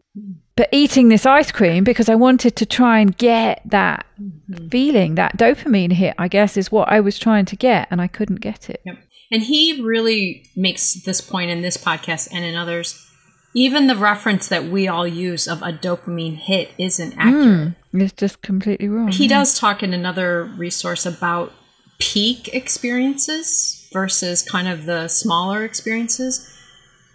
but 0.57 0.69
eating 0.73 1.09
this 1.09 1.27
ice 1.27 1.53
cream 1.53 1.85
because 1.85 2.09
I 2.09 2.15
wanted 2.15 2.57
to 2.57 2.67
try 2.67 2.99
and 2.99 3.17
get 3.17 3.63
that 3.65 4.07
mm-hmm. 4.21 4.69
feeling, 4.69 5.15
that 5.17 5.37
dopamine 5.37 5.93
hit, 5.93 6.15
I 6.19 6.29
guess, 6.29 6.57
is 6.57 6.73
what 6.73 6.89
I 6.89 7.01
was 7.01 7.19
trying 7.19 7.47
to 7.47 7.57
get, 7.57 7.89
and 7.91 8.01
I 8.01 8.09
couldn't 8.09 8.41
get 8.41 8.69
it. 8.71 8.83
Yep. 8.85 8.99
And 9.33 9.43
he 9.43 9.81
really 9.83 10.47
makes 10.57 11.03
this 11.05 11.21
point 11.21 11.51
in 11.51 11.63
this 11.63 11.77
podcast 11.77 12.29
and 12.33 12.45
in 12.45 12.57
others 12.57 13.10
even 13.55 13.87
the 13.87 13.97
reference 13.97 14.49
that 14.49 14.65
we 14.65 14.87
all 14.87 15.07
use 15.07 15.49
of 15.49 15.63
a 15.63 15.73
dopamine 15.73 16.37
hit 16.37 16.71
isn't 16.79 17.15
accurate. 17.17 17.75
Mm, 17.93 18.03
it's 18.03 18.13
just 18.13 18.43
completely 18.43 18.89
wrong. 18.89 19.09
He 19.09 19.25
yeah. 19.25 19.39
does 19.39 19.59
talk 19.59 19.83
in 19.83 19.93
another 19.93 20.45
resource 20.45 21.05
about 21.05 21.53
peak 21.99 22.49
experiences 22.55 23.89
versus 23.93 24.43
kind 24.43 24.69
of 24.69 24.87
the 24.87 25.09
smaller 25.09 25.65
experiences. 25.65 26.47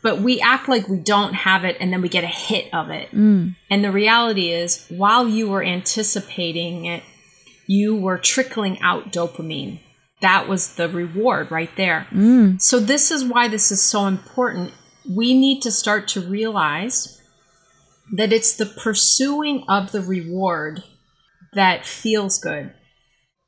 But 0.02 0.22
we 0.22 0.40
act 0.40 0.70
like 0.70 0.88
we 0.88 0.98
don't 0.98 1.34
have 1.34 1.64
it 1.64 1.78
and 1.80 1.92
then 1.92 2.02
we 2.02 2.10
get 2.10 2.24
a 2.24 2.28
hit 2.28 2.72
of 2.74 2.90
it. 2.92 3.10
Mm. 3.12 3.56
And 3.72 3.84
the 3.84 3.92
reality 3.92 4.52
is, 4.52 4.86
while 4.90 5.28
you 5.28 5.50
were 5.50 5.64
anticipating 5.64 6.86
it, 6.86 7.02
you 7.66 7.96
were 7.96 8.20
trickling 8.20 8.80
out 8.82 9.12
dopamine. 9.12 9.80
That 10.22 10.48
was 10.48 10.76
the 10.76 10.88
reward 10.88 11.50
right 11.50 11.72
there. 11.76 12.08
Mm. 12.12 12.62
So, 12.62 12.80
this 12.80 13.10
is 13.10 13.26
why 13.26 13.48
this 13.48 13.72
is 13.72 13.82
so 13.82 14.06
important 14.06 14.74
we 15.10 15.34
need 15.38 15.62
to 15.62 15.72
start 15.72 16.08
to 16.10 16.22
realize 16.22 17.22
that 18.14 18.32
it's 18.32 18.56
the 18.56 18.66
pursuing 18.66 19.64
of 19.68 19.92
the 19.92 20.02
reward 20.02 20.84
that 21.54 21.86
feels 21.86 22.40
good, 22.40 22.74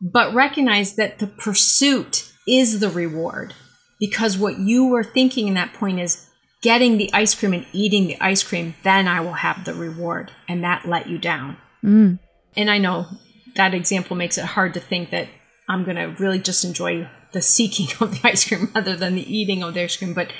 but 0.01 0.33
recognize 0.33 0.95
that 0.95 1.19
the 1.19 1.27
pursuit 1.27 2.31
is 2.47 2.79
the 2.79 2.89
reward 2.89 3.53
because 3.99 4.37
what 4.37 4.59
you 4.59 4.87
were 4.87 5.03
thinking 5.03 5.47
in 5.47 5.53
that 5.55 5.73
point 5.73 5.99
is 5.99 6.27
getting 6.61 6.97
the 6.97 7.11
ice 7.13 7.35
cream 7.35 7.53
and 7.53 7.65
eating 7.71 8.07
the 8.07 8.19
ice 8.19 8.43
cream, 8.43 8.75
then 8.83 9.07
I 9.07 9.21
will 9.21 9.33
have 9.33 9.65
the 9.65 9.73
reward. 9.73 10.31
And 10.47 10.63
that 10.63 10.87
let 10.87 11.07
you 11.07 11.17
down. 11.17 11.57
Mm. 11.83 12.19
And 12.55 12.71
I 12.71 12.77
know 12.77 13.07
that 13.55 13.73
example 13.73 14.15
makes 14.15 14.37
it 14.37 14.45
hard 14.45 14.73
to 14.73 14.79
think 14.79 15.11
that 15.11 15.27
I'm 15.69 15.83
going 15.83 15.97
to 15.97 16.15
really 16.21 16.39
just 16.39 16.63
enjoy 16.63 17.09
the 17.33 17.41
seeking 17.41 17.87
of 17.99 18.11
the 18.11 18.27
ice 18.27 18.47
cream 18.47 18.71
rather 18.73 18.95
than 18.95 19.15
the 19.15 19.35
eating 19.35 19.63
of 19.63 19.73
the 19.73 19.81
ice 19.81 19.97
cream. 19.97 20.13
But 20.13 20.31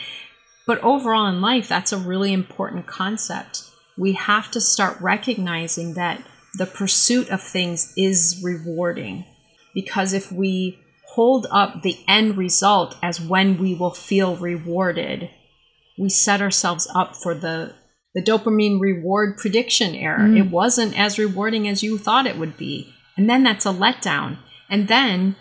but 0.68 0.84
overall 0.84 1.28
in 1.28 1.42
life, 1.42 1.68
that's 1.68 1.94
a 1.94 1.98
really 1.98 2.34
important 2.34 2.86
concept. 2.86 3.64
We 3.98 4.14
have 4.14 4.52
to 4.52 4.62
start 4.62 5.02
recognizing 5.02 5.96
that 5.96 6.22
the 6.54 6.66
pursuit 6.66 7.30
of 7.30 7.42
things 7.42 7.94
is 7.98 8.42
rewarding. 8.44 9.26
Because 9.74 10.14
if 10.14 10.32
we 10.32 10.80
hold 11.14 11.48
up 11.50 11.82
the 11.82 11.98
end 12.08 12.38
result 12.38 12.98
as 13.02 13.22
when 13.22 13.58
we 13.58 13.74
will 13.74 13.94
feel 13.94 14.36
rewarded, 14.36 15.30
we 15.98 16.10
set 16.10 16.42
ourselves 16.42 16.88
up 16.94 17.16
for 17.16 17.34
the 17.34 17.74
the 18.14 18.22
dopamine 18.24 18.82
reward 18.82 19.38
prediction 19.38 19.94
error. 19.94 20.20
Mm. 20.20 20.38
It 20.40 20.50
wasn't 20.50 20.98
as 20.98 21.20
rewarding 21.20 21.68
as 21.68 21.84
you 21.84 22.00
thought 22.00 22.26
it 22.26 22.38
would 22.38 22.58
be. 22.58 22.92
And 23.16 23.30
then 23.30 23.44
that's 23.44 23.66
a 23.66 23.70
letdown. 23.70 24.40
And 24.70 24.88
then 24.88 25.36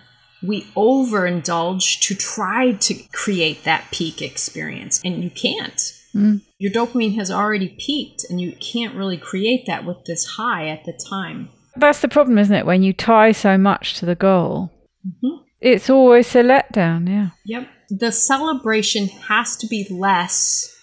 we 0.47 0.63
overindulge 0.77 2.01
to 2.01 2.15
try 2.15 2.73
to 2.73 2.95
create 3.13 3.65
that 3.65 3.91
peak 3.91 4.23
experience, 4.23 5.01
and 5.05 5.23
you 5.23 5.31
can't. 5.31 5.93
Mm. 6.15 6.43
Your 6.59 6.73
dopamine 6.73 7.17
has 7.17 7.31
already 7.31 7.77
peaked, 7.79 8.25
and 8.29 8.41
you 8.41 8.53
can't 8.53 8.95
really 8.95 9.19
create 9.19 9.65
that 9.67 9.85
with 9.85 10.05
this 10.07 10.25
high 10.25 10.69
at 10.69 10.85
the 10.85 10.99
time. 11.09 11.51
That's 11.77 12.01
the 12.01 12.09
problem, 12.09 12.39
isn't 12.39 12.55
it? 12.55 12.67
When 12.67 12.83
you 12.83 12.93
tie 12.93 13.33
so 13.33 13.59
much 13.59 13.95
to 13.99 14.07
the 14.07 14.15
goal, 14.15 14.73
mm-hmm. 15.07 15.43
it's 15.61 15.91
always 15.91 16.35
a 16.35 16.43
letdown, 16.43 17.09
yeah. 17.09 17.31
Yep. 17.45 17.69
The 17.91 18.13
celebration 18.13 19.09
has 19.29 19.57
to 19.57 19.67
be 19.67 19.87
less 19.91 20.75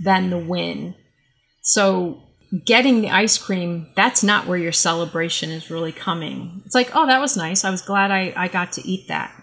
than 0.00 0.30
the 0.30 0.38
win. 0.38 0.94
So 1.62 2.22
getting 2.64 3.00
the 3.00 3.10
ice 3.10 3.38
cream, 3.38 3.88
that's 3.96 4.22
not 4.22 4.46
where 4.46 4.58
your 4.58 4.72
celebration 4.72 5.50
is 5.50 5.70
really 5.70 5.92
coming. 5.92 6.62
It's 6.64 6.74
like, 6.74 6.90
oh, 6.94 7.06
that 7.06 7.20
was 7.20 7.36
nice. 7.36 7.64
I 7.64 7.70
was 7.70 7.82
glad 7.82 8.10
I, 8.10 8.32
I 8.36 8.48
got 8.48 8.72
to 8.72 8.86
eat 8.86 9.08
that. 9.08 9.34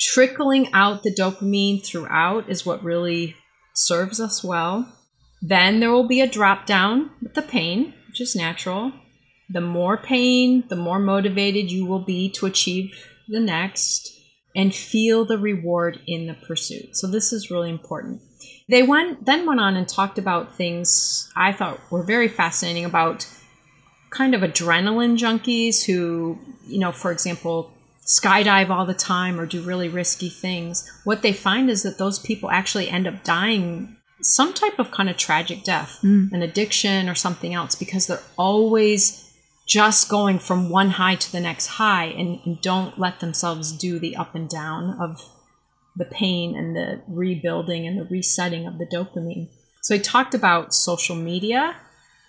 Trickling 0.00 0.72
out 0.72 1.02
the 1.02 1.14
dopamine 1.14 1.84
throughout 1.84 2.48
is 2.48 2.66
what 2.66 2.82
really 2.82 3.36
serves 3.74 4.20
us 4.20 4.42
well. 4.42 4.92
Then 5.42 5.80
there 5.80 5.90
will 5.90 6.08
be 6.08 6.20
a 6.20 6.26
drop 6.26 6.66
down 6.66 7.10
with 7.20 7.34
the 7.34 7.42
pain, 7.42 7.94
which 8.08 8.20
is 8.20 8.34
natural. 8.34 8.92
The 9.50 9.60
more 9.60 9.96
pain, 9.96 10.64
the 10.68 10.76
more 10.76 10.98
motivated 10.98 11.70
you 11.70 11.84
will 11.84 12.04
be 12.04 12.30
to 12.30 12.46
achieve 12.46 12.94
the 13.28 13.40
next 13.40 14.13
and 14.54 14.74
feel 14.74 15.24
the 15.24 15.38
reward 15.38 16.00
in 16.06 16.26
the 16.26 16.34
pursuit. 16.34 16.96
So, 16.96 17.06
this 17.06 17.32
is 17.32 17.50
really 17.50 17.70
important. 17.70 18.22
They 18.68 18.82
went 18.82 19.26
then 19.26 19.46
went 19.46 19.60
on 19.60 19.76
and 19.76 19.88
talked 19.88 20.18
about 20.18 20.56
things 20.56 21.30
I 21.36 21.52
thought 21.52 21.80
were 21.90 22.02
very 22.02 22.28
fascinating 22.28 22.84
about 22.84 23.26
kind 24.10 24.34
of 24.34 24.42
adrenaline 24.42 25.18
junkies 25.18 25.84
who, 25.84 26.38
you 26.66 26.78
know, 26.78 26.92
for 26.92 27.10
example, 27.10 27.72
skydive 28.06 28.70
all 28.70 28.86
the 28.86 28.94
time 28.94 29.40
or 29.40 29.46
do 29.46 29.62
really 29.62 29.88
risky 29.88 30.28
things. 30.28 30.90
What 31.04 31.22
they 31.22 31.32
find 31.32 31.68
is 31.68 31.82
that 31.82 31.98
those 31.98 32.18
people 32.18 32.50
actually 32.50 32.88
end 32.88 33.06
up 33.06 33.24
dying 33.24 33.96
some 34.22 34.54
type 34.54 34.78
of 34.78 34.90
kind 34.90 35.10
of 35.10 35.16
tragic 35.16 35.64
death, 35.64 36.00
mm. 36.02 36.32
an 36.32 36.42
addiction 36.42 37.08
or 37.08 37.14
something 37.14 37.52
else, 37.52 37.74
because 37.74 38.06
they're 38.06 38.22
always 38.36 39.23
just 39.66 40.08
going 40.08 40.38
from 40.38 40.68
one 40.68 40.90
high 40.90 41.14
to 41.14 41.32
the 41.32 41.40
next 41.40 41.66
high 41.66 42.06
and, 42.06 42.60
don't 42.60 42.98
let 42.98 43.20
themselves 43.20 43.72
do 43.72 43.98
the 43.98 44.16
up 44.16 44.34
and 44.34 44.48
down 44.48 44.96
of 45.00 45.30
the 45.96 46.04
pain 46.04 46.56
and 46.56 46.76
the 46.76 47.00
rebuilding 47.08 47.86
and 47.86 47.98
the 47.98 48.04
resetting 48.04 48.66
of 48.66 48.78
the 48.78 48.86
dopamine. 48.86 49.48
So 49.80 49.94
I 49.94 49.98
talked 49.98 50.34
about 50.34 50.74
social 50.74 51.16
media 51.16 51.76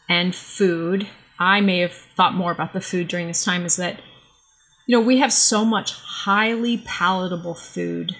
and 0.07 0.35
food. 0.35 1.07
I 1.39 1.61
may 1.61 1.79
have 1.79 1.93
thought 1.93 2.33
more 2.33 2.51
about 2.51 2.73
the 2.73 2.81
food 2.81 3.07
during 3.07 3.27
this 3.27 3.43
time 3.43 3.65
is 3.65 3.75
that 3.75 3.99
you 4.85 4.95
know, 4.95 5.03
we 5.03 5.17
have 5.17 5.33
so 5.33 5.65
much 5.65 5.93
highly 5.93 6.77
palatable 6.77 7.55
food 7.55 8.15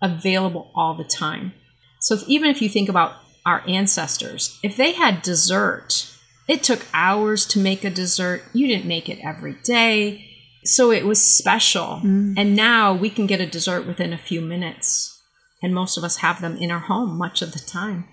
available 0.00 0.70
all 0.74 0.94
the 0.94 1.04
time. 1.04 1.52
So 2.00 2.16
if, 2.16 2.28
even 2.28 2.50
if 2.50 2.60
you 2.60 2.68
think 2.68 2.88
about 2.88 3.14
our 3.46 3.62
ancestors, 3.68 4.58
if 4.62 4.76
they 4.76 4.92
had 4.92 5.22
dessert, 5.22 6.11
it 6.48 6.62
took 6.62 6.86
hours 6.92 7.46
to 7.46 7.58
make 7.58 7.84
a 7.84 7.90
dessert. 7.90 8.42
You 8.52 8.66
didn't 8.66 8.86
make 8.86 9.08
it 9.08 9.20
every 9.22 9.54
day. 9.64 10.28
So 10.64 10.90
it 10.90 11.04
was 11.04 11.22
special. 11.22 12.00
Mm. 12.02 12.34
And 12.36 12.56
now 12.56 12.92
we 12.92 13.10
can 13.10 13.26
get 13.26 13.40
a 13.40 13.46
dessert 13.46 13.86
within 13.86 14.12
a 14.12 14.18
few 14.18 14.40
minutes. 14.40 15.20
And 15.62 15.74
most 15.74 15.96
of 15.96 16.04
us 16.04 16.16
have 16.18 16.40
them 16.40 16.56
in 16.56 16.70
our 16.70 16.80
home 16.80 17.16
much 17.16 17.42
of 17.42 17.52
the 17.52 17.58
time. 17.58 18.06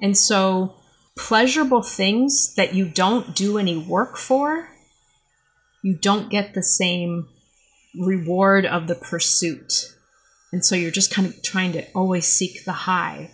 And 0.00 0.16
so 0.16 0.74
pleasurable 1.16 1.82
things 1.82 2.54
that 2.54 2.74
you 2.74 2.88
don't 2.88 3.34
do 3.34 3.58
any 3.58 3.76
work 3.76 4.16
for, 4.16 4.68
you 5.82 5.96
don't 5.96 6.30
get 6.30 6.54
the 6.54 6.62
same 6.62 7.28
reward 7.98 8.64
of 8.64 8.86
the 8.86 8.94
pursuit. 8.94 9.94
And 10.52 10.64
so 10.64 10.74
you're 10.74 10.90
just 10.90 11.12
kind 11.12 11.26
of 11.26 11.42
trying 11.42 11.72
to 11.72 11.86
always 11.94 12.26
seek 12.26 12.64
the 12.64 12.72
high. 12.72 13.30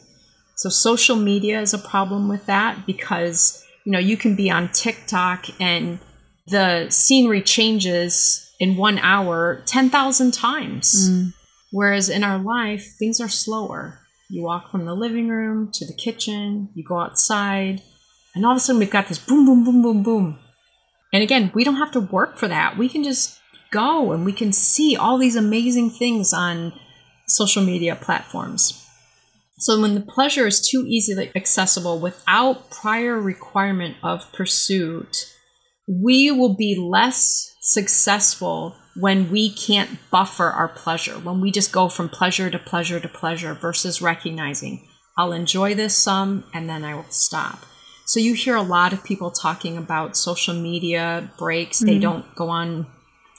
So 0.57 0.69
social 0.69 1.17
media 1.17 1.61
is 1.61 1.75
a 1.75 1.79
problem 1.79 2.29
with 2.29 2.47
that 2.47 2.87
because, 2.87 3.65
you 3.89 3.93
know, 3.93 3.99
you 3.99 4.19
can 4.19 4.37
be 4.37 4.51
on 4.51 4.69
TikTok 4.69 5.47
and 5.59 5.99
the 6.47 6.91
scenery 6.91 7.41
changes 7.41 8.53
in 8.61 8.77
one 8.77 8.99
hour 8.99 9.63
10,000 9.65 10.31
times. 10.31 11.09
Mm. 11.09 11.33
Whereas 11.73 12.11
in 12.11 12.23
our 12.23 12.39
life, 12.39 12.85
things 12.99 13.19
are 13.19 13.31
slower. 13.31 14.01
You 14.29 14.43
walk 14.43 14.71
from 14.71 14.85
the 14.85 14.93
living 14.93 15.31
room 15.31 15.71
to 15.73 15.87
the 15.87 15.95
kitchen, 15.95 16.69
you 16.75 16.85
go 16.85 17.01
outside, 17.01 17.81
and 18.35 18.45
all 18.45 18.53
of 18.53 18.59
a 18.59 18.61
sudden 18.61 18.79
we've 18.79 18.91
got 18.91 19.09
this 19.09 19.19
boom, 19.19 19.47
boom, 19.47 19.65
boom, 19.65 19.81
boom, 19.81 20.03
boom. 20.03 20.39
And 21.11 21.23
again, 21.23 21.51
we 21.55 21.65
don't 21.65 21.77
have 21.77 21.93
to 21.93 22.01
work 22.01 22.37
for 22.37 22.47
that. 22.47 22.77
We 22.77 22.91
can 22.91 23.03
just 23.03 23.41
go 23.71 24.13
and 24.13 24.23
we 24.23 24.35
can 24.35 24.53
see 24.53 24.97
all 24.97 25.17
these 25.17 25.35
amazing 25.35 25.89
things 25.89 26.35
on 26.35 26.75
social 27.27 27.65
media 27.65 27.97
platforms. 27.97 28.87
So 29.59 29.81
when 29.81 29.95
the 29.95 30.01
pleasure 30.01 30.47
is 30.47 30.61
too 30.61 30.85
easily 30.87 31.31
accessible 31.35 31.99
without 31.99 32.71
prior 32.71 33.21
requirement 33.21 33.97
of 34.03 34.33
pursuit, 34.33 35.35
we 35.89 36.31
will 36.31 36.55
be 36.55 36.77
less 36.77 37.57
successful 37.61 38.77
when 38.95 39.31
we 39.31 39.51
can't 39.51 39.99
buffer 40.11 40.47
our 40.47 40.69
pleasure, 40.69 41.19
when 41.19 41.41
we 41.41 41.51
just 41.51 41.73
go 41.73 41.89
from 41.89 42.09
pleasure 42.09 42.51
to 42.51 42.59
pleasure 42.59 43.01
to 43.01 43.09
pleasure 43.09 43.55
versus 43.55 44.03
recognizing 44.03 44.89
I'll 45.19 45.33
enjoy 45.33 45.75
this 45.75 45.97
some 45.97 46.45
and 46.55 46.69
then 46.71 46.85
I 46.85 46.95
will 46.95 47.11
stop. 47.11 47.67
So 48.07 48.21
you 48.21 48.35
hear 48.35 48.55
a 48.55 48.63
lot 48.63 48.93
of 48.93 49.03
people 49.03 49.33
talking 49.33 49.77
about 49.77 50.17
social 50.17 50.55
media 50.55 51.31
breaks. 51.37 51.79
Mm-hmm. 51.79 51.87
They 51.87 51.99
don't 51.99 52.35
go 52.37 52.49
on 52.49 52.87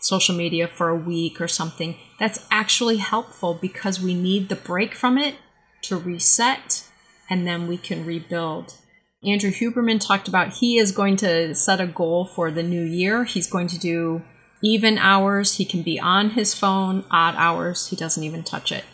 social 0.02 0.36
media 0.36 0.68
for 0.68 0.90
a 0.90 0.96
week 0.96 1.40
or 1.40 1.48
something. 1.48 1.96
That's 2.20 2.46
actually 2.52 2.98
helpful 2.98 3.58
because 3.60 4.02
we 4.02 4.14
need 4.14 4.50
the 4.50 4.56
break 4.56 4.94
from 4.94 5.18
it 5.18 5.36
to 5.90 5.98
reset 5.98 6.84
and 7.30 7.46
then 7.46 7.68
we 7.68 7.78
can 7.78 8.06
rebuild. 8.06 8.76
Andrew 9.24 9.52
Huberman 9.52 10.00
talked 10.00 10.28
about 10.28 10.54
he 10.54 10.78
is 10.78 10.92
going 10.92 11.18
to 11.18 11.54
set 11.54 11.82
a 11.82 11.88
goal 11.88 12.26
for 12.26 12.50
the 12.50 12.64
new 12.64 12.84
year. 12.84 13.26
He's 13.26 13.50
going 13.50 13.68
to 13.68 13.78
do 13.78 14.24
even 14.64 14.98
hours. 14.98 15.58
He 15.58 15.66
can 15.66 15.84
be 15.84 16.00
on 16.00 16.32
his 16.32 16.54
phone, 16.54 17.04
odd 17.12 17.36
hours. 17.36 17.90
He 17.90 17.96
doesn't 17.96 18.24
even 18.24 18.44
touch 18.44 18.72
it. 18.72 18.86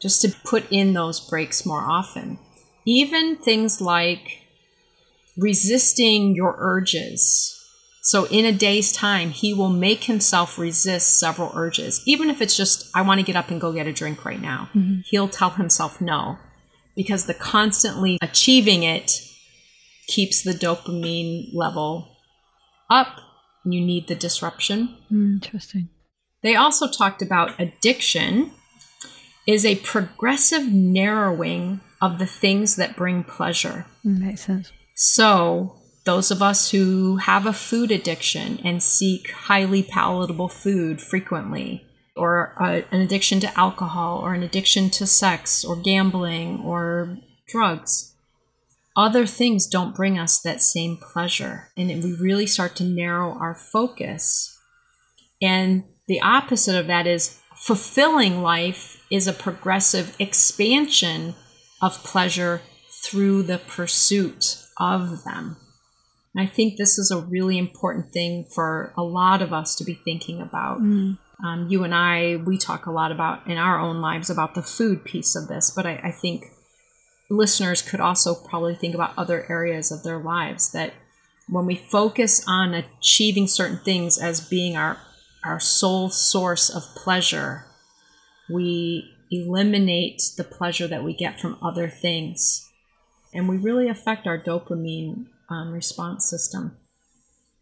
Just 0.00 0.20
to 0.22 0.34
put 0.44 0.70
in 0.70 0.92
those 0.92 1.18
breaks 1.18 1.64
more 1.64 1.80
often. 1.80 2.38
Even 2.84 3.36
things 3.36 3.80
like 3.80 4.42
resisting 5.36 6.34
your 6.34 6.56
urges. 6.58 7.53
So, 8.06 8.26
in 8.26 8.44
a 8.44 8.52
day's 8.52 8.92
time, 8.92 9.30
he 9.30 9.54
will 9.54 9.70
make 9.70 10.04
himself 10.04 10.58
resist 10.58 11.18
several 11.18 11.50
urges. 11.54 12.02
Even 12.04 12.28
if 12.28 12.42
it's 12.42 12.54
just, 12.54 12.90
I 12.94 13.00
want 13.00 13.18
to 13.20 13.24
get 13.24 13.34
up 13.34 13.50
and 13.50 13.58
go 13.58 13.72
get 13.72 13.86
a 13.86 13.94
drink 13.94 14.26
right 14.26 14.40
now, 14.40 14.68
mm-hmm. 14.74 15.00
he'll 15.06 15.28
tell 15.28 15.50
himself 15.50 16.02
no 16.02 16.36
because 16.94 17.24
the 17.24 17.32
constantly 17.32 18.18
achieving 18.20 18.82
it 18.82 19.22
keeps 20.06 20.42
the 20.42 20.52
dopamine 20.52 21.48
level 21.54 22.18
up. 22.90 23.20
And 23.64 23.72
you 23.72 23.80
need 23.80 24.08
the 24.08 24.14
disruption. 24.14 24.98
Interesting. 25.10 25.88
They 26.42 26.54
also 26.54 26.86
talked 26.86 27.22
about 27.22 27.58
addiction 27.58 28.50
is 29.46 29.64
a 29.64 29.76
progressive 29.76 30.70
narrowing 30.70 31.80
of 32.02 32.18
the 32.18 32.26
things 32.26 32.76
that 32.76 32.96
bring 32.96 33.24
pleasure. 33.24 33.86
Mm, 34.04 34.18
makes 34.20 34.42
sense. 34.42 34.70
So, 34.94 35.80
those 36.04 36.30
of 36.30 36.42
us 36.42 36.70
who 36.70 37.16
have 37.16 37.46
a 37.46 37.52
food 37.52 37.90
addiction 37.90 38.60
and 38.64 38.82
seek 38.82 39.30
highly 39.30 39.82
palatable 39.82 40.48
food 40.48 41.00
frequently, 41.00 41.86
or 42.14 42.54
a, 42.60 42.84
an 42.92 43.00
addiction 43.00 43.40
to 43.40 43.58
alcohol, 43.58 44.18
or 44.18 44.34
an 44.34 44.42
addiction 44.42 44.90
to 44.90 45.06
sex, 45.06 45.64
or 45.64 45.76
gambling, 45.76 46.60
or 46.60 47.18
drugs, 47.48 48.14
other 48.96 49.26
things 49.26 49.66
don't 49.66 49.96
bring 49.96 50.18
us 50.18 50.40
that 50.40 50.62
same 50.62 50.96
pleasure. 50.96 51.70
And 51.76 51.88
we 52.02 52.14
really 52.14 52.46
start 52.46 52.76
to 52.76 52.84
narrow 52.84 53.32
our 53.32 53.54
focus. 53.54 54.56
And 55.42 55.84
the 56.06 56.20
opposite 56.20 56.78
of 56.78 56.86
that 56.86 57.06
is 57.06 57.40
fulfilling 57.56 58.42
life 58.42 59.02
is 59.10 59.26
a 59.26 59.32
progressive 59.32 60.14
expansion 60.18 61.34
of 61.80 62.04
pleasure 62.04 62.60
through 63.02 63.42
the 63.42 63.58
pursuit 63.58 64.58
of 64.78 65.24
them. 65.24 65.56
And 66.34 66.46
I 66.46 66.50
think 66.50 66.76
this 66.76 66.98
is 66.98 67.10
a 67.10 67.20
really 67.20 67.58
important 67.58 68.12
thing 68.12 68.44
for 68.44 68.92
a 68.96 69.02
lot 69.02 69.40
of 69.40 69.52
us 69.52 69.74
to 69.76 69.84
be 69.84 69.94
thinking 69.94 70.40
about. 70.40 70.80
Mm. 70.80 71.18
Um, 71.44 71.68
you 71.68 71.84
and 71.84 71.94
I, 71.94 72.36
we 72.36 72.58
talk 72.58 72.86
a 72.86 72.92
lot 72.92 73.12
about 73.12 73.46
in 73.46 73.58
our 73.58 73.78
own 73.78 74.00
lives 74.00 74.30
about 74.30 74.54
the 74.54 74.62
food 74.62 75.04
piece 75.04 75.36
of 75.36 75.48
this, 75.48 75.70
but 75.70 75.86
I, 75.86 76.00
I 76.04 76.10
think 76.10 76.46
listeners 77.28 77.82
could 77.82 78.00
also 78.00 78.34
probably 78.34 78.74
think 78.74 78.94
about 78.94 79.16
other 79.16 79.50
areas 79.50 79.90
of 79.90 80.02
their 80.02 80.18
lives 80.18 80.72
that 80.72 80.94
when 81.48 81.66
we 81.66 81.74
focus 81.74 82.44
on 82.46 82.74
achieving 82.74 83.46
certain 83.46 83.78
things 83.78 84.18
as 84.18 84.40
being 84.40 84.76
our 84.76 84.98
our 85.44 85.60
sole 85.60 86.08
source 86.08 86.70
of 86.70 86.82
pleasure, 86.96 87.66
we 88.48 89.10
eliminate 89.30 90.22
the 90.38 90.44
pleasure 90.44 90.88
that 90.88 91.04
we 91.04 91.12
get 91.12 91.38
from 91.38 91.58
other 91.62 91.86
things. 91.86 92.70
And 93.34 93.46
we 93.46 93.58
really 93.58 93.88
affect 93.88 94.26
our 94.26 94.38
dopamine 94.38 95.26
um, 95.54 95.72
response 95.72 96.28
system. 96.28 96.76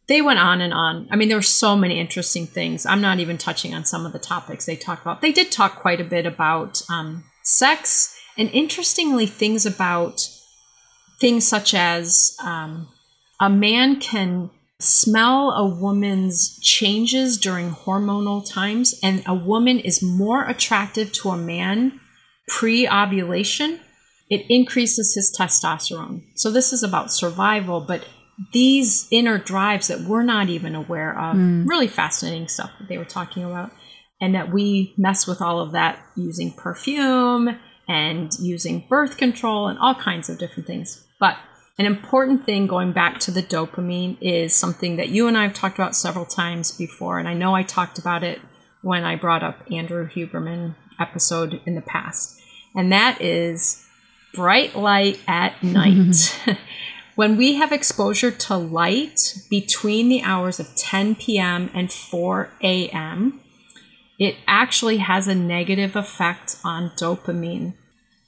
They 0.09 0.21
went 0.21 0.41
on 0.41 0.61
and 0.61 0.73
on. 0.73 1.07
I 1.11 1.17
mean, 1.17 1.29
there 1.29 1.39
were 1.39 1.43
so 1.43 1.77
many 1.77 2.01
interesting 2.01 2.47
things. 2.47 2.85
I'm 2.85 3.01
not 3.01 3.21
even 3.21 3.39
touching 3.39 3.75
on 3.75 3.85
some 3.85 4.05
of 4.05 4.13
the 4.13 4.19
topics 4.19 4.67
they 4.67 4.77
talked 4.77 5.03
about. 5.03 5.21
They 5.21 5.33
did 5.33 5.53
talk 5.53 5.77
quite 5.77 6.01
a 6.01 6.05
bit 6.05 6.27
about 6.27 6.83
um, 6.91 7.25
sex 7.45 8.19
and 8.37 8.51
interestingly, 8.51 9.27
things 9.27 9.67
about 9.67 10.29
things 11.21 11.47
such 11.47 11.75
as 11.75 12.37
um, 12.43 12.89
a 13.41 13.51
man 13.51 14.01
can 14.01 14.51
smell 14.81 15.51
a 15.51 15.67
woman's 15.67 16.59
changes 16.61 17.39
during 17.39 17.71
hormonal 17.71 18.45
times, 18.49 18.99
and 19.03 19.23
a 19.27 19.35
woman 19.35 19.79
is 19.79 20.03
more 20.03 20.45
attractive 20.45 21.13
to 21.13 21.29
a 21.31 21.37
man 21.37 22.01
pre 22.49 22.89
ovulation. 22.89 23.81
It 24.33 24.47
increases 24.49 25.15
his 25.15 25.31
testosterone. 25.31 26.23
So, 26.35 26.51
this 26.51 26.73
is 26.73 26.83
about 26.83 27.13
survival, 27.13 27.83
but 27.83 28.07
these 28.55 29.07
inner 29.11 29.37
drives 29.37 29.89
that 29.89 30.01
we're 30.01 30.23
not 30.23 30.49
even 30.49 30.75
aware 30.75 31.13
of, 31.13 31.37
mm. 31.37 31.69
really 31.69 31.87
fascinating 31.87 32.49
stuff 32.49 32.71
that 32.79 32.89
they 32.89 32.97
were 32.97 33.05
talking 33.05 33.45
about, 33.45 33.73
and 34.23 34.35
that 34.35 34.51
we 34.51 34.95
mess 34.97 35.27
with 35.27 35.43
all 35.43 35.61
of 35.61 35.73
that 35.73 36.01
using 36.17 36.51
perfume 36.51 37.59
and 37.87 38.33
using 38.41 38.87
birth 38.89 39.19
control 39.19 39.69
and 39.69 39.79
all 39.79 39.95
kinds 39.95 40.31
of 40.31 40.39
different 40.39 40.67
things. 40.67 41.07
But 41.21 41.37
an 41.79 41.85
important 41.85 42.47
thing 42.47 42.67
going 42.67 42.93
back 42.93 43.21
to 43.21 43.31
the 43.31 43.43
dopamine 43.43 44.17
is 44.23 44.55
something 44.55 44.97
that 44.97 45.11
you 45.11 45.29
and 45.29 45.37
I 45.37 45.43
have 45.43 45.53
talked 45.53 45.79
about 45.79 45.95
several 45.95 46.25
times 46.25 46.73
before. 46.73 47.19
And 47.19 47.29
I 47.29 47.35
know 47.35 47.55
I 47.55 47.65
talked 47.65 47.99
about 47.99 48.25
it 48.25 48.41
when 48.81 49.05
I 49.05 49.17
brought 49.17 49.43
up 49.43 49.59
Andrew 49.71 50.09
Huberman 50.09 50.75
episode 50.99 51.61
in 51.67 51.75
the 51.75 51.83
past. 51.83 52.41
And 52.75 52.91
that 52.93 53.21
is 53.21 53.87
bright 54.35 54.75
light 54.75 55.21
at 55.27 55.63
night. 55.63 56.41
when 57.15 57.37
we 57.37 57.55
have 57.55 57.73
exposure 57.73 58.31
to 58.31 58.57
light 58.57 59.35
between 59.51 60.09
the 60.09 60.23
hours 60.23 60.59
of 60.59 60.75
10 60.77 61.17
p.m. 61.17 61.71
and 61.75 61.93
4 61.93 62.51
a.m., 62.63 63.41
it 64.19 64.37
actually 64.47 64.99
has 64.99 65.29
a 65.29 65.35
negative 65.35 65.97
effect 65.97 66.57
on 66.65 66.91
dopamine. 66.91 67.75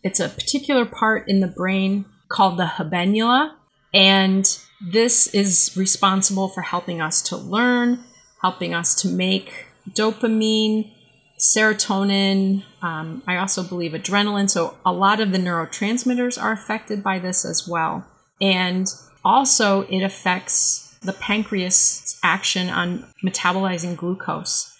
It's 0.02 0.20
a 0.20 0.28
particular 0.28 0.84
part 0.84 1.28
in 1.28 1.40
the 1.40 1.46
brain 1.46 2.04
called 2.28 2.58
the 2.58 2.64
habenula, 2.64 3.52
and 3.92 4.58
this 4.80 5.28
is 5.28 5.74
responsible 5.76 6.48
for 6.48 6.62
helping 6.62 7.00
us 7.00 7.22
to 7.22 7.36
learn, 7.36 8.04
helping 8.42 8.74
us 8.74 8.94
to 8.96 9.08
make 9.08 9.66
dopamine, 9.90 10.93
serotonin. 11.38 12.64
Um, 12.82 13.22
I 13.26 13.36
also 13.36 13.62
believe 13.62 13.92
adrenaline. 13.92 14.48
So, 14.48 14.76
a 14.84 14.92
lot 14.92 15.20
of 15.20 15.32
the 15.32 15.38
neurotransmitters 15.38 16.40
are 16.40 16.52
affected 16.52 17.02
by 17.02 17.18
this 17.18 17.44
as 17.44 17.66
well. 17.68 18.06
And 18.40 18.88
also, 19.24 19.82
it 19.82 20.02
affects 20.02 20.96
the 21.02 21.12
pancreas 21.12 22.18
action 22.22 22.68
on 22.68 23.06
metabolizing 23.24 23.96
glucose. 23.96 24.74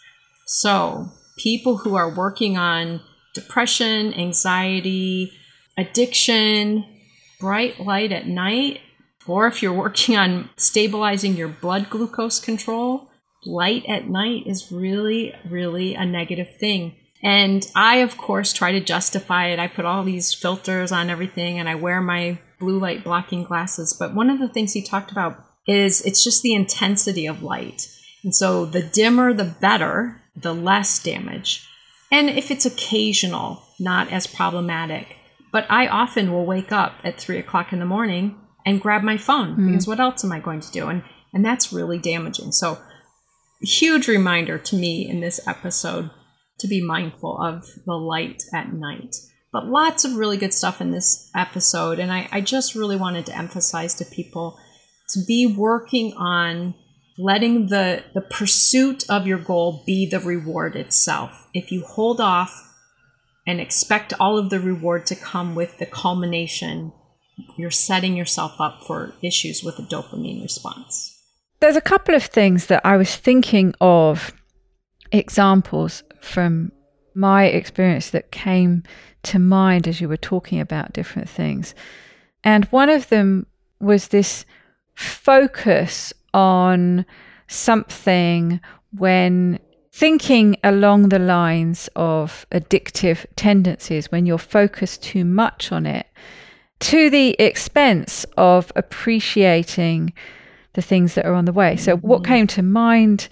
So, 0.47 1.09
people 1.39 1.79
who 1.79 1.97
are 1.97 2.15
working 2.15 2.57
on 2.57 3.01
depression, 3.35 4.15
anxiety, 4.15 5.33
addiction, 5.77 6.85
bright 7.41 7.81
light 7.81 8.13
at 8.13 8.27
night, 8.27 8.81
or 9.27 9.47
if 9.47 9.63
you're 9.63 9.73
working 9.73 10.17
on 10.17 10.51
stabilizing 10.57 11.35
your 11.37 11.49
blood 11.49 11.91
glucose 11.91 12.39
control, 12.39 13.11
light 13.47 13.85
at 13.89 14.09
night 14.09 14.47
is 14.47 14.73
really, 14.73 15.35
really 15.49 15.95
a 15.95 16.05
negative 16.05 16.57
thing. 16.57 16.97
And 17.23 17.67
I, 17.75 17.97
of 17.97 18.19
course, 18.19 18.53
try 18.53 18.73
to 18.73 18.81
justify 18.81 19.47
it. 19.47 19.59
I 19.59 19.67
put 19.67 19.85
all 19.85 20.05
these 20.05 20.35
filters 20.35 20.93
on 20.93 21.09
everything 21.09 21.59
and 21.59 21.69
I 21.69 21.75
wear 21.75 22.01
my 22.01 22.39
blue 22.59 22.79
light 22.79 23.03
blocking 23.03 23.45
glasses. 23.45 23.97
But 23.99 24.15
one 24.15 24.31
of 24.31 24.39
the 24.39 24.49
things 24.49 24.73
he 24.73 24.83
talked 24.83 25.11
about 25.11 25.43
is 25.67 26.03
it's 26.03 26.23
just 26.23 26.43
the 26.43 26.55
intensity 26.55 27.27
of 27.27 27.43
light. 27.43 27.89
And 28.23 28.35
so 28.35 28.67
the 28.67 28.83
dimmer, 28.83 29.33
the 29.33 29.45
better 29.45 30.21
the 30.37 30.55
less 30.55 31.03
damage. 31.03 31.69
And 32.11 32.29
if 32.29 32.51
it's 32.51 32.67
occasional, 32.67 33.63
not 33.79 34.13
as 34.13 34.27
problematic. 34.27 35.17
But 35.53 35.67
I 35.71 35.87
often 35.87 36.33
will 36.33 36.47
wake 36.47 36.73
up 36.73 36.97
at 37.05 37.19
three 37.19 37.39
o'clock 37.39 37.73
in 37.73 37.79
the 37.79 37.87
morning 37.87 38.37
and 38.67 38.81
grab 38.81 39.03
my 39.03 39.17
phone 39.17 39.57
mm. 39.57 39.67
because 39.67 39.87
what 39.87 40.01
else 40.01 40.25
am 40.25 40.33
I 40.33 40.41
going 40.41 40.61
to 40.61 40.71
do? 40.71 40.89
And 40.89 41.03
and 41.33 41.45
that's 41.45 41.73
really 41.73 41.99
damaging. 41.99 42.53
So 42.53 42.79
huge 43.61 44.09
reminder 44.09 44.59
to 44.59 44.77
me 44.77 45.09
in 45.09 45.21
this 45.21 45.41
episode 45.47 46.11
to 46.59 46.69
be 46.69 46.85
mindful 46.85 47.39
of 47.41 47.69
the 47.87 47.95
light 47.95 48.45
at 48.53 48.73
night. 48.73 49.17
But 49.53 49.67
lots 49.67 50.05
of 50.05 50.17
really 50.17 50.37
good 50.37 50.53
stuff 50.53 50.81
in 50.81 50.91
this 50.91 51.31
episode. 51.35 51.99
And 51.99 52.13
I, 52.13 52.29
I 52.33 52.41
just 52.41 52.75
really 52.75 52.97
wanted 52.97 53.27
to 53.27 53.37
emphasize 53.37 53.95
to 53.95 54.05
people 54.05 54.59
to 55.11 55.21
be 55.27 55.47
working 55.47 56.13
on 56.15 56.75
letting 57.17 57.69
the, 57.69 58.03
the 58.15 58.21
pursuit 58.21 59.09
of 59.09 59.27
your 59.27 59.39
goal 59.39 59.83
be 59.87 60.07
the 60.07 60.19
reward 60.19 60.75
itself. 60.75 61.49
If 61.55 61.71
you 61.71 61.85
hold 61.85 62.21
off 62.21 62.73
and 63.47 63.61
expect 63.61 64.13
all 64.19 64.39
of 64.39 64.51
the 64.51 64.59
reward 64.59 65.07
to 65.07 65.15
come 65.15 65.55
with 65.55 65.79
the 65.79 65.87
culmination, 65.87 66.93
you're 67.57 67.71
setting 67.71 68.17
yourself 68.17 68.61
up 68.61 68.83
for 68.85 69.15
issues 69.23 69.63
with 69.63 69.79
a 69.79 69.83
dopamine 69.83 70.43
response. 70.43 71.14
There's 71.65 71.77
a 71.77 71.81
couple 71.81 72.15
of 72.15 72.23
things 72.23 72.67
that 72.67 72.85
I 72.85 72.99
was 72.99 73.17
thinking 73.17 73.75
of 73.81 74.35
examples 75.13 76.03
from 76.21 76.73
my 77.15 77.47
experience 77.47 78.11
that 78.11 78.31
came 78.31 78.83
to 79.23 79.39
mind 79.39 79.89
as 79.89 79.99
you 79.99 80.07
were 80.07 80.19
talking 80.19 80.61
about 80.61 80.93
different 80.93 81.27
things. 81.27 81.75
And 82.43 82.67
one 82.67 82.91
of 82.91 83.09
them 83.09 83.47
was 83.81 84.09
this 84.09 84.45
focus 84.95 86.13
on 86.35 87.07
something 87.49 88.61
when 88.99 89.59
thinking 89.91 90.59
along 90.63 91.09
the 91.09 91.19
lines 91.19 91.89
of 91.97 92.45
addictive 92.53 93.25
tendencies, 93.37 94.13
when 94.13 94.27
you're 94.27 94.37
focused 94.37 95.03
too 95.03 95.25
much 95.25 95.73
on 95.73 95.87
it, 95.87 96.09
to 96.81 97.09
the 97.09 97.35
expense 97.39 98.27
of 98.37 98.71
appreciating 98.77 100.13
the 100.75 100.83
things 100.83 101.15
that 101.15 101.27
are 101.27 101.35
on 101.35 101.47
the 101.47 101.53
way. 101.53 101.77
So, 101.77 101.97
what 101.97 102.23
mm-hmm. 102.23 102.33
came 102.33 102.47
to 102.49 102.63
mind 102.63 103.29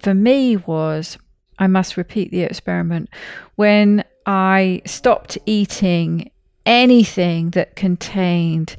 for 0.00 0.14
me 0.14 0.56
was 0.56 1.16
I 1.58 1.66
must 1.66 1.96
repeat 1.96 2.30
the 2.30 2.42
experiment 2.42 3.08
when 3.54 4.04
I 4.26 4.82
stopped 4.84 5.38
eating 5.46 6.30
anything 6.66 7.50
that 7.50 7.76
contained 7.76 8.76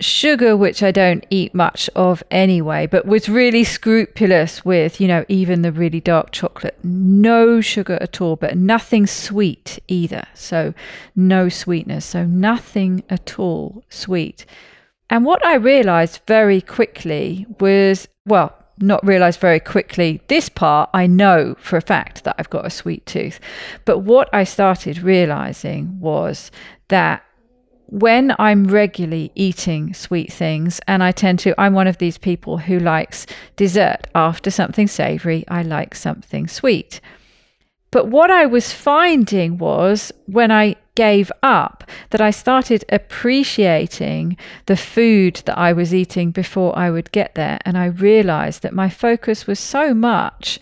sugar, 0.00 0.56
which 0.56 0.82
I 0.82 0.90
don't 0.90 1.26
eat 1.30 1.54
much 1.54 1.88
of 1.96 2.22
anyway, 2.30 2.86
but 2.86 3.06
was 3.06 3.28
really 3.28 3.64
scrupulous 3.64 4.64
with, 4.64 5.00
you 5.00 5.08
know, 5.08 5.24
even 5.28 5.62
the 5.62 5.72
really 5.72 6.00
dark 6.00 6.30
chocolate. 6.30 6.78
No 6.84 7.60
sugar 7.60 7.98
at 8.00 8.20
all, 8.20 8.36
but 8.36 8.56
nothing 8.56 9.06
sweet 9.06 9.78
either. 9.88 10.24
So, 10.34 10.74
no 11.16 11.48
sweetness. 11.48 12.04
So, 12.04 12.24
nothing 12.24 13.02
at 13.08 13.38
all 13.38 13.82
sweet. 13.88 14.44
And 15.10 15.24
what 15.24 15.44
I 15.44 15.54
realized 15.54 16.20
very 16.26 16.60
quickly 16.60 17.46
was, 17.60 18.08
well, 18.26 18.54
not 18.80 19.04
realized 19.06 19.40
very 19.40 19.60
quickly 19.60 20.20
this 20.28 20.48
part 20.48 20.90
I 20.94 21.06
know 21.06 21.56
for 21.58 21.76
a 21.76 21.82
fact 21.82 22.24
that 22.24 22.36
I've 22.38 22.50
got 22.50 22.66
a 22.66 22.70
sweet 22.70 23.06
tooth. 23.06 23.40
But 23.84 24.00
what 24.00 24.28
I 24.32 24.44
started 24.44 24.98
realizing 24.98 25.98
was 26.00 26.50
that 26.88 27.24
when 27.86 28.34
I'm 28.38 28.66
regularly 28.66 29.32
eating 29.34 29.94
sweet 29.94 30.30
things, 30.30 30.78
and 30.86 31.02
I 31.02 31.10
tend 31.10 31.38
to, 31.40 31.58
I'm 31.58 31.72
one 31.72 31.86
of 31.86 31.96
these 31.98 32.18
people 32.18 32.58
who 32.58 32.78
likes 32.78 33.26
dessert 33.56 34.06
after 34.14 34.50
something 34.50 34.86
savory, 34.86 35.44
I 35.48 35.62
like 35.62 35.94
something 35.94 36.48
sweet. 36.48 37.00
But 37.90 38.08
what 38.08 38.30
I 38.30 38.46
was 38.46 38.72
finding 38.72 39.58
was 39.58 40.12
when 40.26 40.50
I 40.50 40.76
gave 40.94 41.30
up 41.42 41.88
that 42.10 42.20
I 42.20 42.30
started 42.30 42.84
appreciating 42.88 44.36
the 44.66 44.76
food 44.76 45.42
that 45.46 45.56
I 45.56 45.72
was 45.72 45.94
eating 45.94 46.32
before 46.32 46.76
I 46.76 46.90
would 46.90 47.12
get 47.12 47.34
there. 47.34 47.58
And 47.64 47.78
I 47.78 47.86
realized 47.86 48.62
that 48.62 48.74
my 48.74 48.88
focus 48.90 49.46
was 49.46 49.60
so 49.60 49.94
much 49.94 50.58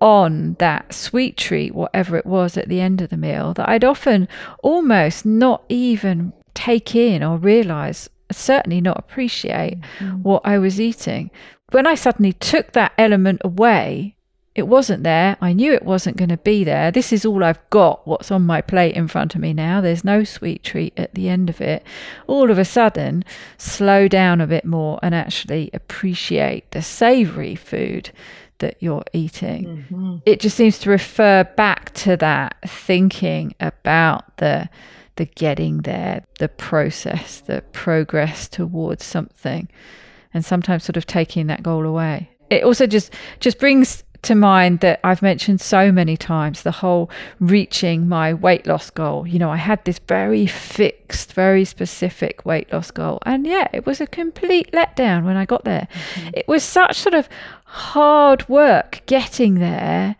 on 0.00 0.54
that 0.60 0.94
sweet 0.94 1.36
treat, 1.36 1.74
whatever 1.74 2.16
it 2.16 2.26
was 2.26 2.56
at 2.56 2.68
the 2.68 2.80
end 2.80 3.00
of 3.00 3.10
the 3.10 3.16
meal, 3.16 3.54
that 3.54 3.68
I'd 3.68 3.84
often 3.84 4.28
almost 4.62 5.26
not 5.26 5.64
even 5.68 6.32
take 6.54 6.94
in 6.94 7.22
or 7.22 7.36
realize, 7.36 8.08
certainly 8.30 8.80
not 8.80 8.98
appreciate 8.98 9.80
mm-hmm. 9.98 10.22
what 10.22 10.42
I 10.44 10.58
was 10.58 10.80
eating. 10.80 11.30
When 11.70 11.86
I 11.86 11.94
suddenly 11.94 12.32
took 12.32 12.72
that 12.72 12.92
element 12.98 13.40
away, 13.44 14.16
it 14.54 14.68
wasn't 14.68 15.02
there. 15.02 15.36
I 15.40 15.54
knew 15.54 15.72
it 15.72 15.84
wasn't 15.84 16.18
going 16.18 16.28
to 16.28 16.36
be 16.36 16.62
there. 16.62 16.90
This 16.90 17.12
is 17.12 17.24
all 17.24 17.42
I've 17.42 17.70
got, 17.70 18.06
what's 18.06 18.30
on 18.30 18.42
my 18.42 18.60
plate 18.60 18.94
in 18.94 19.08
front 19.08 19.34
of 19.34 19.40
me 19.40 19.54
now. 19.54 19.80
There's 19.80 20.04
no 20.04 20.24
sweet 20.24 20.62
treat 20.62 20.92
at 20.98 21.14
the 21.14 21.30
end 21.30 21.48
of 21.48 21.60
it. 21.60 21.84
All 22.26 22.50
of 22.50 22.58
a 22.58 22.64
sudden, 22.64 23.24
slow 23.56 24.08
down 24.08 24.42
a 24.42 24.46
bit 24.46 24.66
more 24.66 24.98
and 25.02 25.14
actually 25.14 25.70
appreciate 25.72 26.70
the 26.72 26.82
savory 26.82 27.54
food 27.54 28.10
that 28.58 28.76
you're 28.80 29.04
eating. 29.14 29.66
Mm-hmm. 29.66 30.16
It 30.26 30.40
just 30.40 30.56
seems 30.56 30.78
to 30.80 30.90
refer 30.90 31.44
back 31.44 31.94
to 31.94 32.16
that 32.18 32.56
thinking 32.66 33.54
about 33.60 34.36
the 34.36 34.68
the 35.16 35.26
getting 35.26 35.82
there, 35.82 36.24
the 36.38 36.48
process, 36.48 37.40
the 37.40 37.60
progress 37.72 38.48
towards 38.48 39.04
something, 39.04 39.68
and 40.32 40.42
sometimes 40.42 40.84
sort 40.84 40.96
of 40.96 41.04
taking 41.04 41.48
that 41.48 41.62
goal 41.62 41.84
away. 41.84 42.30
It 42.48 42.64
also 42.64 42.86
just 42.86 43.12
just 43.40 43.58
brings 43.58 44.04
to 44.22 44.34
mind 44.36 44.80
that 44.80 45.00
I've 45.02 45.20
mentioned 45.20 45.60
so 45.60 45.90
many 45.90 46.16
times 46.16 46.62
the 46.62 46.70
whole 46.70 47.10
reaching 47.40 48.08
my 48.08 48.32
weight 48.32 48.66
loss 48.66 48.88
goal. 48.88 49.26
You 49.26 49.38
know, 49.40 49.50
I 49.50 49.56
had 49.56 49.84
this 49.84 49.98
very 49.98 50.46
fixed, 50.46 51.32
very 51.32 51.64
specific 51.64 52.46
weight 52.46 52.72
loss 52.72 52.90
goal. 52.90 53.18
And 53.26 53.46
yeah, 53.46 53.68
it 53.72 53.84
was 53.84 54.00
a 54.00 54.06
complete 54.06 54.70
letdown 54.72 55.24
when 55.24 55.36
I 55.36 55.44
got 55.44 55.64
there. 55.64 55.88
Mm-hmm. 56.14 56.30
It 56.34 56.48
was 56.48 56.62
such 56.62 56.98
sort 56.98 57.14
of 57.14 57.28
hard 57.64 58.48
work 58.48 59.02
getting 59.06 59.56
there. 59.56 60.16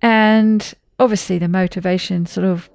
And 0.00 0.72
obviously, 0.98 1.38
the 1.38 1.48
motivation 1.48 2.24
sort 2.26 2.46
of 2.46 2.70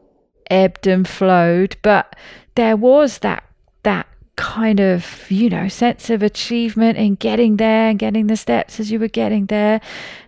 ebbed 0.51 0.87
and 0.87 1.07
flowed, 1.07 1.77
but 1.81 2.15
there 2.55 2.77
was 2.77 3.19
that 3.19 3.43
that 3.83 4.07
kind 4.37 4.79
of 4.79 5.29
you 5.29 5.49
know 5.49 5.67
sense 5.67 6.09
of 6.11 6.21
achievement 6.23 6.97
in 6.97 7.15
getting 7.15 7.57
there 7.57 7.89
and 7.89 7.99
getting 7.99 8.27
the 8.27 8.37
steps 8.37 8.79
as 8.79 8.91
you 8.91 8.99
were 8.99 9.07
getting 9.09 9.47
there. 9.47 9.81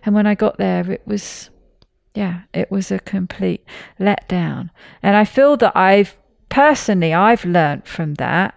And 0.04 0.14
when 0.14 0.26
i 0.26 0.34
got 0.34 0.58
there 0.58 0.90
it 0.90 1.02
was 1.06 1.48
yeah 2.14 2.42
it 2.52 2.70
was 2.70 2.90
a 2.90 2.98
complete 2.98 3.64
letdown. 3.98 4.70
And 5.02 5.16
i 5.16 5.24
feel 5.24 5.56
that 5.58 5.76
i've 5.76 6.18
personally 6.48 7.14
i've 7.14 7.44
learned 7.44 7.86
from 7.86 8.14
that. 8.14 8.54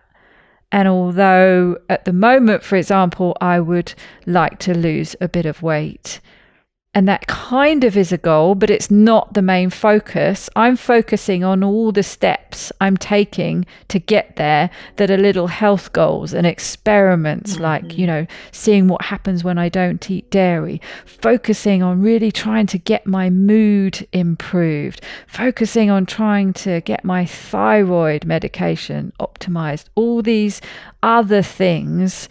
And 0.72 0.88
although 0.88 1.78
at 1.88 2.06
the 2.06 2.14
moment 2.14 2.64
for 2.64 2.76
example 2.76 3.38
i 3.40 3.60
would 3.60 3.94
like 4.26 4.58
to 4.60 4.78
lose 4.78 5.16
a 5.22 5.30
bit 5.30 5.46
of 5.46 5.62
weight 5.62 6.20
and 6.96 7.08
that 7.08 7.26
kind 7.26 7.84
of 7.84 7.98
is 7.98 8.12
a 8.12 8.20
goal, 8.20 8.54
but 8.54 8.70
it's 8.70 8.92
not 8.92 9.34
the 9.34 9.42
main 9.42 9.72
focus. 9.72 10.48
I'm 10.56 10.76
focusing 10.76 11.44
on 11.44 11.64
all 11.64 11.92
the 11.92 12.04
steps 12.04 12.72
I'm 12.80 12.98
taking 12.98 13.66
to 13.88 13.98
get 13.98 14.36
there 14.36 14.70
that 14.98 15.10
are 15.10 15.18
little 15.18 15.48
health 15.48 15.92
goals 15.92 16.34
and 16.34 16.46
experiments, 16.46 17.54
mm-hmm. 17.54 17.64
like, 17.64 17.98
you 17.98 18.06
know, 18.06 18.28
seeing 18.52 18.88
what 18.88 19.02
happens 19.02 19.44
when 19.44 19.58
I 19.58 19.70
don't 19.70 20.08
eat 20.12 20.30
dairy, 20.30 20.80
focusing 21.06 21.82
on 21.82 22.02
really 22.02 22.32
trying 22.32 22.68
to 22.68 22.78
get 22.78 23.08
my 23.08 23.32
mood 23.32 24.08
improved, 24.12 25.02
focusing 25.26 25.90
on 25.90 26.06
trying 26.06 26.54
to 26.54 26.82
get 26.82 27.04
my 27.04 27.26
thyroid 27.26 28.24
medication 28.24 29.14
optimized, 29.20 29.86
all 29.96 30.22
these 30.22 30.62
other 31.02 31.42
things. 31.42 32.30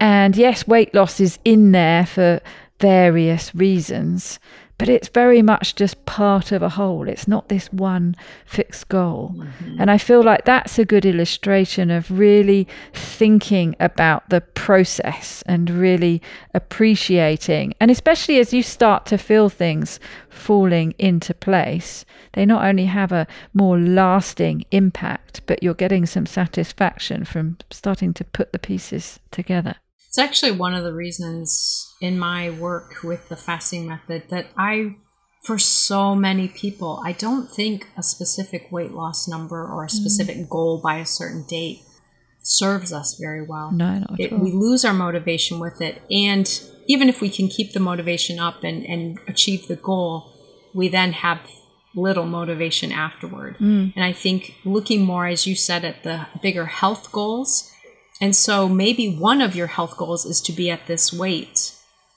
And 0.00 0.36
yes, 0.36 0.66
weight 0.66 0.92
loss 0.92 1.20
is 1.20 1.38
in 1.44 1.70
there 1.70 2.04
for 2.04 2.40
various 2.82 3.54
reasons, 3.54 4.40
but 4.76 4.88
it's 4.88 5.06
very 5.06 5.40
much 5.42 5.76
just 5.76 6.04
part 6.04 6.50
of 6.50 6.62
a 6.62 6.70
whole. 6.70 7.08
It's 7.08 7.28
not 7.28 7.48
this 7.48 7.72
one 7.72 8.16
fixed 8.44 8.88
goal. 8.88 9.32
Mm-hmm. 9.36 9.76
And 9.80 9.88
I 9.88 9.98
feel 9.98 10.24
like 10.24 10.44
that's 10.44 10.80
a 10.80 10.84
good 10.84 11.06
illustration 11.06 11.92
of 11.92 12.10
really 12.10 12.66
thinking 12.92 13.76
about 13.78 14.28
the 14.30 14.40
process 14.40 15.44
and 15.46 15.70
really 15.70 16.20
appreciating. 16.54 17.74
And 17.78 17.88
especially 17.92 18.40
as 18.40 18.52
you 18.52 18.64
start 18.64 19.06
to 19.06 19.16
feel 19.16 19.48
things 19.48 20.00
falling 20.28 20.94
into 20.98 21.34
place, 21.34 22.04
they 22.32 22.44
not 22.44 22.64
only 22.64 22.86
have 22.86 23.12
a 23.12 23.28
more 23.54 23.78
lasting 23.78 24.64
impact, 24.72 25.42
but 25.46 25.62
you're 25.62 25.74
getting 25.74 26.04
some 26.04 26.26
satisfaction 26.26 27.24
from 27.24 27.58
starting 27.70 28.12
to 28.14 28.24
put 28.24 28.50
the 28.52 28.58
pieces 28.58 29.20
together. 29.30 29.76
It's 30.08 30.18
actually 30.18 30.52
one 30.52 30.74
of 30.74 30.82
the 30.82 30.92
reasons 30.92 31.91
in 32.02 32.18
my 32.18 32.50
work 32.50 33.02
with 33.02 33.28
the 33.28 33.36
fasting 33.36 33.86
method 33.86 34.24
that 34.28 34.46
I, 34.58 34.96
for 35.42 35.58
so 35.58 36.14
many 36.14 36.48
people, 36.48 37.00
I 37.04 37.12
don't 37.12 37.48
think 37.48 37.88
a 37.96 38.02
specific 38.02 38.70
weight 38.70 38.92
loss 38.92 39.28
number 39.28 39.64
or 39.64 39.84
a 39.84 39.86
mm. 39.86 39.90
specific 39.90 40.36
mm. 40.36 40.48
goal 40.48 40.80
by 40.82 40.96
a 40.96 41.06
certain 41.06 41.44
date 41.44 41.82
serves 42.42 42.92
us 42.92 43.16
very 43.18 43.42
well. 43.42 43.70
No, 43.72 44.00
not 44.00 44.20
it, 44.20 44.32
We 44.32 44.50
lose 44.52 44.84
our 44.84 44.92
motivation 44.92 45.60
with 45.60 45.80
it. 45.80 46.02
And 46.10 46.46
even 46.86 47.08
if 47.08 47.20
we 47.20 47.30
can 47.30 47.48
keep 47.48 47.72
the 47.72 47.80
motivation 47.80 48.38
up 48.38 48.64
and, 48.64 48.84
and 48.84 49.18
achieve 49.28 49.68
the 49.68 49.76
goal, 49.76 50.32
we 50.74 50.88
then 50.88 51.12
have 51.12 51.38
little 51.94 52.26
motivation 52.26 52.90
afterward. 52.90 53.58
Mm. 53.58 53.92
And 53.94 54.04
I 54.04 54.12
think 54.12 54.56
looking 54.64 55.02
more, 55.02 55.26
as 55.26 55.46
you 55.46 55.54
said, 55.54 55.84
at 55.84 56.02
the 56.02 56.26
bigger 56.42 56.66
health 56.66 57.12
goals 57.12 57.72
and 58.22 58.36
so 58.36 58.68
maybe 58.68 59.16
one 59.16 59.40
of 59.40 59.56
your 59.56 59.66
health 59.66 59.96
goals 59.96 60.24
is 60.24 60.40
to 60.42 60.52
be 60.52 60.70
at 60.70 60.86
this 60.86 61.12
weight. 61.12 61.72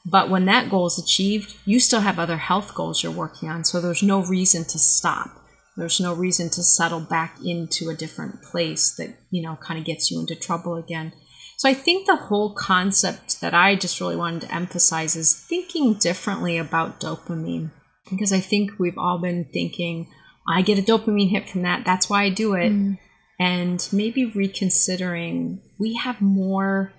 But 0.05 0.29
when 0.29 0.45
that 0.45 0.69
goal 0.69 0.85
is 0.85 0.99
achieved, 0.99 1.55
you 1.65 1.79
still 1.79 2.01
have 2.01 2.19
other 2.19 2.37
health 2.37 2.75
goals 2.75 3.01
you're 3.01 3.11
working 3.11 3.49
on. 3.49 3.63
So 3.63 3.81
there's 3.81 4.03
no 4.03 4.23
reason 4.23 4.63
to 4.65 4.77
stop. 4.77 5.41
There's 5.75 5.99
no 5.99 6.13
reason 6.13 6.49
to 6.51 6.63
settle 6.63 6.99
back 6.99 7.37
into 7.43 7.89
a 7.89 7.95
different 7.95 8.41
place 8.43 8.95
that, 8.97 9.17
you 9.31 9.41
know, 9.41 9.57
kind 9.57 9.79
of 9.79 9.85
gets 9.85 10.11
you 10.11 10.19
into 10.19 10.35
trouble 10.35 10.75
again. 10.75 11.11
So 11.57 11.67
I 11.67 11.73
think 11.73 12.05
the 12.05 12.15
whole 12.15 12.53
concept 12.53 13.41
that 13.41 13.53
I 13.53 13.75
just 13.75 13.99
really 13.99 14.15
wanted 14.15 14.41
to 14.43 14.53
emphasize 14.53 15.15
is 15.15 15.35
thinking 15.35 15.95
differently 15.95 16.57
about 16.57 16.99
dopamine. 16.99 17.71
Because 18.09 18.31
I 18.31 18.39
think 18.39 18.77
we've 18.77 18.97
all 18.97 19.17
been 19.17 19.45
thinking, 19.45 20.07
I 20.47 20.61
get 20.61 20.77
a 20.77 20.81
dopamine 20.81 21.31
hit 21.31 21.49
from 21.49 21.63
that. 21.63 21.83
That's 21.83 22.09
why 22.09 22.23
I 22.23 22.29
do 22.29 22.53
it. 22.53 22.71
Mm 22.71 22.99
and 23.39 23.87
maybe 23.91 24.25
reconsidering 24.25 25.61
we 25.77 25.95
have 25.95 26.21
more 26.21 26.93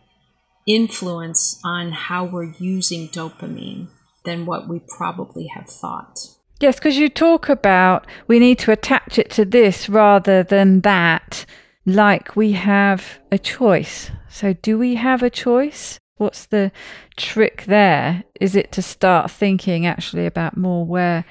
influence 0.66 1.60
on 1.64 1.92
how 1.92 2.24
we're 2.24 2.52
using 2.58 3.08
dopamine 3.08 3.88
than 4.24 4.44
what 4.44 4.68
we 4.68 4.80
probably 4.80 5.46
have 5.46 5.68
thought. 5.68 6.18
Yes, 6.60 6.76
because 6.76 6.96
you 6.96 7.08
talk 7.08 7.48
about 7.48 8.06
we 8.26 8.38
need 8.38 8.58
to 8.60 8.72
attach 8.72 9.18
it 9.18 9.30
to 9.30 9.44
this 9.44 9.88
rather 9.88 10.42
than 10.42 10.80
that, 10.80 11.44
like 11.84 12.34
we 12.34 12.52
have 12.52 13.18
a 13.30 13.38
choice. 13.38 14.10
So, 14.28 14.54
do 14.54 14.78
we 14.78 14.96
have 14.96 15.22
a 15.22 15.30
choice? 15.30 15.98
What's 16.16 16.46
the 16.46 16.72
trick 17.16 17.64
there? 17.66 18.24
Is 18.40 18.56
it 18.56 18.72
to 18.72 18.82
start 18.82 19.30
thinking 19.30 19.84
actually 19.84 20.24
about 20.24 20.56
more 20.56 20.84
where 20.86 21.26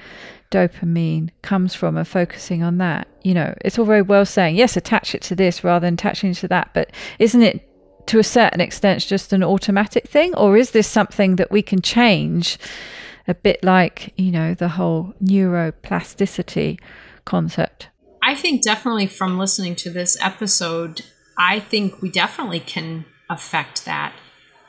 dopamine 0.52 1.30
comes 1.42 1.74
from 1.74 1.96
and 1.96 2.06
focusing 2.06 2.62
on 2.62 2.78
that? 2.78 3.08
You 3.24 3.34
know, 3.34 3.52
it's 3.64 3.80
all 3.80 3.84
very 3.84 4.02
well 4.02 4.24
saying, 4.24 4.54
yes, 4.54 4.76
attach 4.76 5.12
it 5.12 5.22
to 5.22 5.34
this 5.34 5.64
rather 5.64 5.84
than 5.86 5.94
attaching 5.94 6.30
it 6.30 6.36
to 6.36 6.48
that, 6.48 6.70
but 6.72 6.92
isn't 7.18 7.42
it 7.42 7.68
to 8.06 8.18
a 8.18 8.24
certain 8.24 8.60
extent 8.60 9.02
just 9.02 9.32
an 9.32 9.42
automatic 9.42 10.08
thing? 10.08 10.34
Or 10.34 10.56
is 10.56 10.70
this 10.70 10.86
something 10.86 11.36
that 11.36 11.50
we 11.50 11.62
can 11.62 11.80
change? 11.82 12.58
a 13.28 13.34
bit 13.34 13.62
like, 13.64 14.12
you 14.16 14.30
know, 14.30 14.54
the 14.54 14.68
whole 14.70 15.14
neuroplasticity 15.22 16.78
concept. 17.24 17.88
I 18.22 18.34
think 18.34 18.62
definitely 18.62 19.06
from 19.06 19.38
listening 19.38 19.76
to 19.76 19.90
this 19.90 20.16
episode, 20.20 21.02
I 21.38 21.60
think 21.60 22.00
we 22.02 22.10
definitely 22.10 22.60
can 22.60 23.04
affect 23.28 23.84
that. 23.84 24.14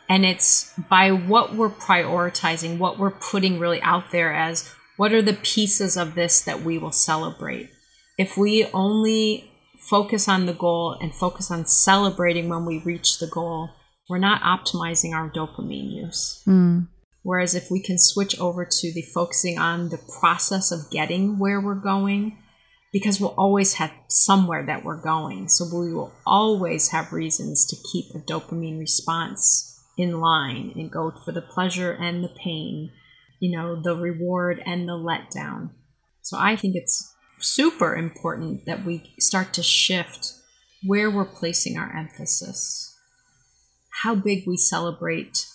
And 0.10 0.26
it's 0.26 0.74
by 0.90 1.12
what 1.12 1.56
we're 1.56 1.70
prioritizing, 1.70 2.78
what 2.78 2.98
we're 2.98 3.12
putting 3.12 3.60
really 3.60 3.82
out 3.82 4.12
there 4.12 4.34
as 4.34 4.74
what 4.96 5.12
are 5.12 5.22
the 5.22 5.34
pieces 5.34 5.98
of 5.98 6.16
this 6.16 6.42
that 6.42 6.62
we 6.62 6.78
will 6.78 6.92
celebrate. 6.92 7.70
If 8.18 8.38
we 8.38 8.66
only 8.74 9.52
focus 9.90 10.28
on 10.28 10.46
the 10.46 10.54
goal 10.54 10.98
and 11.00 11.14
focus 11.14 11.50
on 11.50 11.66
celebrating 11.66 12.50
when 12.50 12.66
we 12.66 12.80
reach 12.80 13.20
the 13.20 13.28
goal, 13.28 13.70
we're 14.10 14.18
not 14.18 14.42
optimizing 14.42 15.14
our 15.14 15.30
dopamine 15.30 15.94
use. 15.94 16.44
Mm. 16.48 16.88
Whereas 17.24 17.56
if 17.56 17.70
we 17.70 17.82
can 17.82 17.98
switch 17.98 18.40
over 18.40 18.66
to 18.66 18.94
the 18.94 19.02
focusing 19.02 19.58
on 19.58 19.90
the 19.90 20.00
process 20.20 20.72
of 20.72 20.90
getting 20.92 21.40
where 21.40 21.60
we're 21.60 21.76
going, 21.76 22.38
because 22.94 23.20
we'll 23.20 23.36
always 23.38 23.74
have 23.74 23.92
somewhere 24.08 24.66
that 24.66 24.84
we're 24.84 25.02
going. 25.02 25.50
So 25.50 25.66
we 25.66 25.94
will 25.94 26.14
always 26.26 26.90
have 26.90 27.12
reasons 27.12 27.66
to 27.68 27.76
keep 27.92 28.16
a 28.16 28.20
dopamine 28.20 28.80
response 28.80 29.84
in 29.98 30.22
line 30.22 30.72
and 30.76 30.92
go 30.92 31.12
for 31.26 31.32
the 31.32 31.42
pleasure 31.42 31.92
and 31.92 32.24
the 32.24 32.30
pain, 32.30 32.92
you 33.40 33.56
know, 33.56 33.82
the 33.82 33.96
reward 33.96 34.62
and 34.66 34.88
the 34.88 34.94
letdown. 34.94 35.72
So 36.22 36.38
I 36.40 36.56
think 36.56 36.76
it's 36.76 37.14
super 37.40 37.96
important 37.96 38.66
that 38.66 38.86
we 38.86 39.14
start 39.20 39.54
to 39.54 39.64
shift 39.64 40.34
where 40.84 41.10
we're 41.10 41.26
placing 41.26 41.78
our 41.78 41.96
emphasis, 41.96 42.96
how 44.04 44.16
big 44.16 44.44
we 44.48 44.58
celebrate 44.58 45.46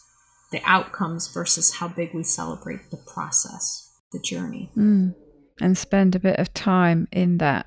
the 0.50 0.60
outcomes 0.64 1.32
versus 1.32 1.76
how 1.76 1.88
big 1.88 2.12
we 2.14 2.22
celebrate 2.22 2.90
the 2.90 3.02
process, 3.12 3.90
the 4.12 4.20
journey. 4.20 4.70
Mm. 4.76 5.14
And 5.60 5.78
spend 5.78 6.14
a 6.14 6.20
bit 6.20 6.38
of 6.38 6.52
time 6.54 7.08
in 7.12 7.38
that 7.38 7.66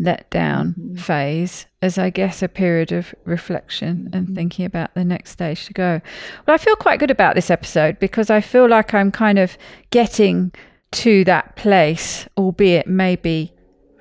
let 0.00 0.30
down 0.30 0.74
mm-hmm. 0.78 0.96
phase 0.96 1.66
as 1.82 1.98
I 1.98 2.08
guess 2.08 2.42
a 2.42 2.48
period 2.48 2.90
of 2.90 3.14
reflection 3.24 4.04
mm-hmm. 4.04 4.16
and 4.16 4.34
thinking 4.34 4.64
about 4.64 4.94
the 4.94 5.04
next 5.04 5.30
stage 5.30 5.66
to 5.66 5.74
go. 5.74 6.00
Well, 6.46 6.54
I 6.54 6.58
feel 6.58 6.74
quite 6.76 7.00
good 7.00 7.10
about 7.10 7.34
this 7.34 7.50
episode 7.50 7.98
because 7.98 8.30
I 8.30 8.40
feel 8.40 8.66
like 8.66 8.94
I'm 8.94 9.12
kind 9.12 9.38
of 9.38 9.58
getting 9.90 10.52
to 10.92 11.24
that 11.24 11.56
place, 11.56 12.26
albeit 12.36 12.86
maybe 12.86 13.52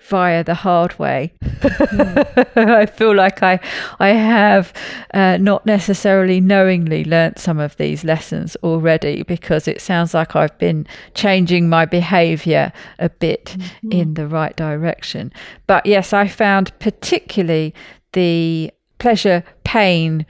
via 0.09 0.43
the 0.43 0.55
hard 0.55 0.97
way. 0.97 1.31
Mm. 1.41 2.47
I 2.55 2.85
feel 2.87 3.15
like 3.15 3.43
I 3.43 3.59
I 3.99 4.09
have 4.09 4.73
uh, 5.13 5.37
not 5.37 5.65
necessarily 5.65 6.41
knowingly 6.41 7.05
learnt 7.05 7.39
some 7.39 7.59
of 7.59 7.77
these 7.77 8.03
lessons 8.03 8.57
already 8.63 9.23
because 9.23 9.67
it 9.67 9.81
sounds 9.81 10.13
like 10.13 10.35
I've 10.35 10.57
been 10.57 10.87
changing 11.13 11.69
my 11.69 11.85
behaviour 11.85 12.73
a 12.97 13.09
bit 13.09 13.55
mm-hmm. 13.57 13.91
in 13.91 14.13
the 14.15 14.27
right 14.27 14.55
direction. 14.55 15.31
But 15.67 15.85
yes, 15.85 16.11
I 16.11 16.27
found 16.27 16.77
particularly 16.79 17.73
the 18.13 18.71
pleasure 18.97 19.43
pain 19.63 20.25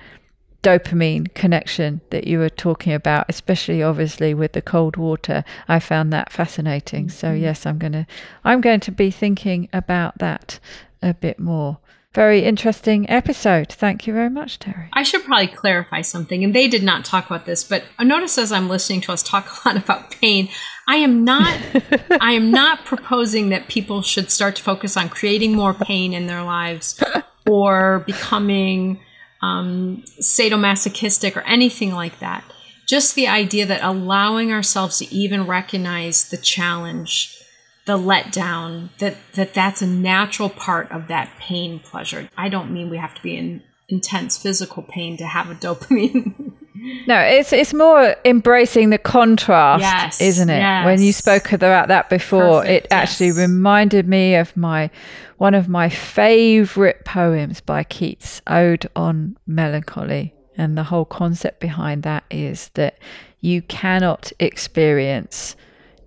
dopamine 0.62 1.34
connection 1.34 2.02
that 2.10 2.28
you 2.28 2.40
were 2.40 2.50
talking 2.50 2.94
about, 2.94 3.26
especially 3.30 3.82
obviously 3.82 4.34
with 4.34 4.54
the 4.54 4.62
cold 4.62 4.98
water. 4.98 5.44
I 5.68 5.80
found 5.80 6.12
that 6.14 6.32
fascinating. 6.32 7.06
Mm-hmm. 7.06 7.18
So 7.18 7.34
yes, 7.34 7.66
I'm 7.66 7.78
going 7.78 7.94
to 7.94 8.08
I'm 8.44 8.62
going 8.62 8.82
to 8.82 8.92
be 8.92 9.12
thinking 9.12 9.70
about 9.72 10.18
that 10.20 10.60
a 11.02 11.14
bit 11.14 11.40
more. 11.40 11.80
Very 12.16 12.44
interesting 12.44 13.08
episode. 13.08 13.72
Thank 13.72 14.08
you 14.08 14.14
very 14.14 14.32
much, 14.32 14.58
Terri. 14.58 14.90
I 14.94 15.04
should 15.04 15.24
probably 15.24 15.48
clarify 15.48 16.02
something, 16.02 16.44
and 16.44 16.56
they 16.56 16.68
did 16.68 16.82
not 16.82 17.06
talk 17.06 17.28
about 17.28 17.46
this, 17.46 17.64
but 17.64 17.84
notice 18.00 18.36
as 18.40 18.52
I'm 18.52 18.68
listening 18.68 19.02
to 19.02 19.12
us 19.12 19.22
talk 19.22 19.48
a 19.48 19.70
lot 19.70 19.78
about 19.78 20.10
pain, 20.10 20.50
I 20.88 20.96
am 20.96 21.24
not 21.24 21.56
I 22.20 22.32
am 22.32 22.50
not 22.50 22.84
proposing 22.84 23.50
that 23.50 23.68
people 23.68 24.02
should 24.02 24.32
start 24.32 24.56
to 24.56 24.64
focus 24.64 24.98
on 24.98 25.10
creating 25.10 25.54
more 25.54 25.76
pain 25.76 26.14
in 26.14 26.26
their 26.26 26.44
lives 26.44 27.02
or 27.48 28.00
becoming 28.08 29.00
um, 29.42 30.04
sadomasochistic 30.20 31.36
or 31.36 31.42
anything 31.42 31.94
like 31.94 32.20
that. 32.20 32.44
Just 32.88 33.16
the 33.16 33.28
idea 33.28 33.66
that 33.66 33.84
allowing 33.84 34.52
ourselves 34.52 34.98
to 34.98 35.14
even 35.14 35.46
recognize 35.46 36.30
the 36.30 36.38
challenge, 36.38 37.38
the 37.86 37.98
letdown, 37.98 38.90
that, 38.98 39.16
that 39.34 39.54
that's 39.54 39.82
a 39.82 39.88
natural 39.88 40.50
part 40.50 40.92
of 40.92 41.08
that 41.08 41.32
pain 41.40 41.80
pleasure. 41.80 42.30
I 42.36 42.50
don't 42.50 42.72
mean 42.72 42.90
we 42.90 42.98
have 42.98 43.14
to 43.16 43.22
be 43.22 43.38
in 43.38 43.64
intense 43.88 44.38
physical 44.38 44.84
pain 44.84 45.18
to 45.18 45.26
have 45.26 45.50
a 45.50 45.56
dopamine. 45.56 46.54
no, 47.08 47.20
it's 47.20 47.54
it's 47.54 47.74
more 47.74 48.16
embracing 48.26 48.90
the 48.90 48.98
contrast, 48.98 49.82
yes, 49.82 50.22
isn't 50.22 50.50
it? 50.50 50.60
Yes. 50.60 50.86
When 50.86 51.02
you 51.02 51.14
spoke 51.14 51.52
about 51.52 51.88
that 51.88 52.10
before, 52.10 52.62
Perfect, 52.62 52.86
it 52.86 52.92
actually 52.92 53.28
yes. 53.28 53.38
reminded 53.38 54.08
me 54.08 54.36
of 54.36 54.56
my 54.56 54.90
one 55.38 55.54
of 55.54 55.68
my 55.70 55.90
favorite 55.90 57.06
poems 57.06 57.62
by 57.62 57.84
Keats, 57.84 58.42
Ode 58.48 58.88
on 58.96 59.38
Melancholy. 59.48 60.34
And 60.58 60.78
the 60.78 60.84
whole 60.84 61.06
concept 61.06 61.62
behind 61.62 62.04
that 62.04 62.26
is 62.30 62.70
that 62.74 63.00
you 63.40 63.62
cannot 63.62 64.34
experience 64.40 65.56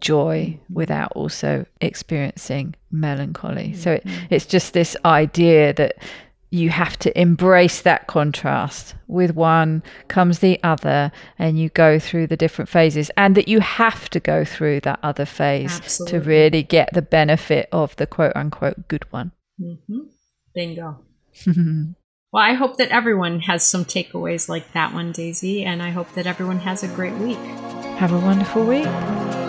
joy 0.01 0.59
without 0.69 1.13
also 1.13 1.65
experiencing 1.81 2.75
melancholy. 2.91 3.69
Mm-hmm. 3.69 3.81
So 3.81 3.93
it, 3.93 4.05
mm-hmm. 4.05 4.27
it's 4.29 4.45
just 4.45 4.75
this 4.75 4.95
idea 5.07 5.73
that 5.75 5.97
you 6.53 6.69
have 6.69 6.99
to 6.99 7.19
embrace 7.19 7.81
that 7.81 8.07
contrast. 8.07 8.95
With 9.07 9.35
one 9.35 9.83
comes 10.09 10.39
the 10.39 10.63
other, 10.63 11.11
and 11.39 11.59
you 11.59 11.71
go 11.71 11.99
through 11.99 12.27
the 12.27 12.37
different 12.37 12.69
phases, 12.69 13.11
and 13.17 13.35
that 13.35 13.49
you 13.49 13.61
have 13.61 14.11
to 14.11 14.21
go 14.21 14.45
through 14.45 14.81
that 14.81 15.01
other 15.03 15.25
phase 15.25 15.77
Absolutely. 15.77 16.19
to 16.19 16.25
really 16.25 16.63
get 16.63 16.91
the 16.93 17.03
benefit 17.03 17.69
of 17.73 17.97
the 17.97 18.07
quote 18.07 18.33
unquote 18.37 18.89
good 18.89 19.11
one. 19.11 19.33
Mm-hmm. 19.61 20.01
Bingo. 20.55 21.01
well, 21.47 22.43
I 22.43 22.53
hope 22.53 22.77
that 22.77 22.91
everyone 22.91 23.41
has 23.41 23.65
some 23.65 23.85
takeaways 23.85 24.49
like 24.49 24.73
that 24.73 24.93
one, 24.93 25.13
Daisy, 25.13 25.65
and 25.65 25.83
I 25.83 25.91
hope 25.91 26.13
that 26.13 26.27
everyone 26.27 26.59
has 26.61 26.83
a 26.83 26.89
great 26.89 27.15
week. 27.15 27.39
Have 27.97 28.13
a 28.13 28.19
wonderful 28.19 28.65
week. 28.65 29.42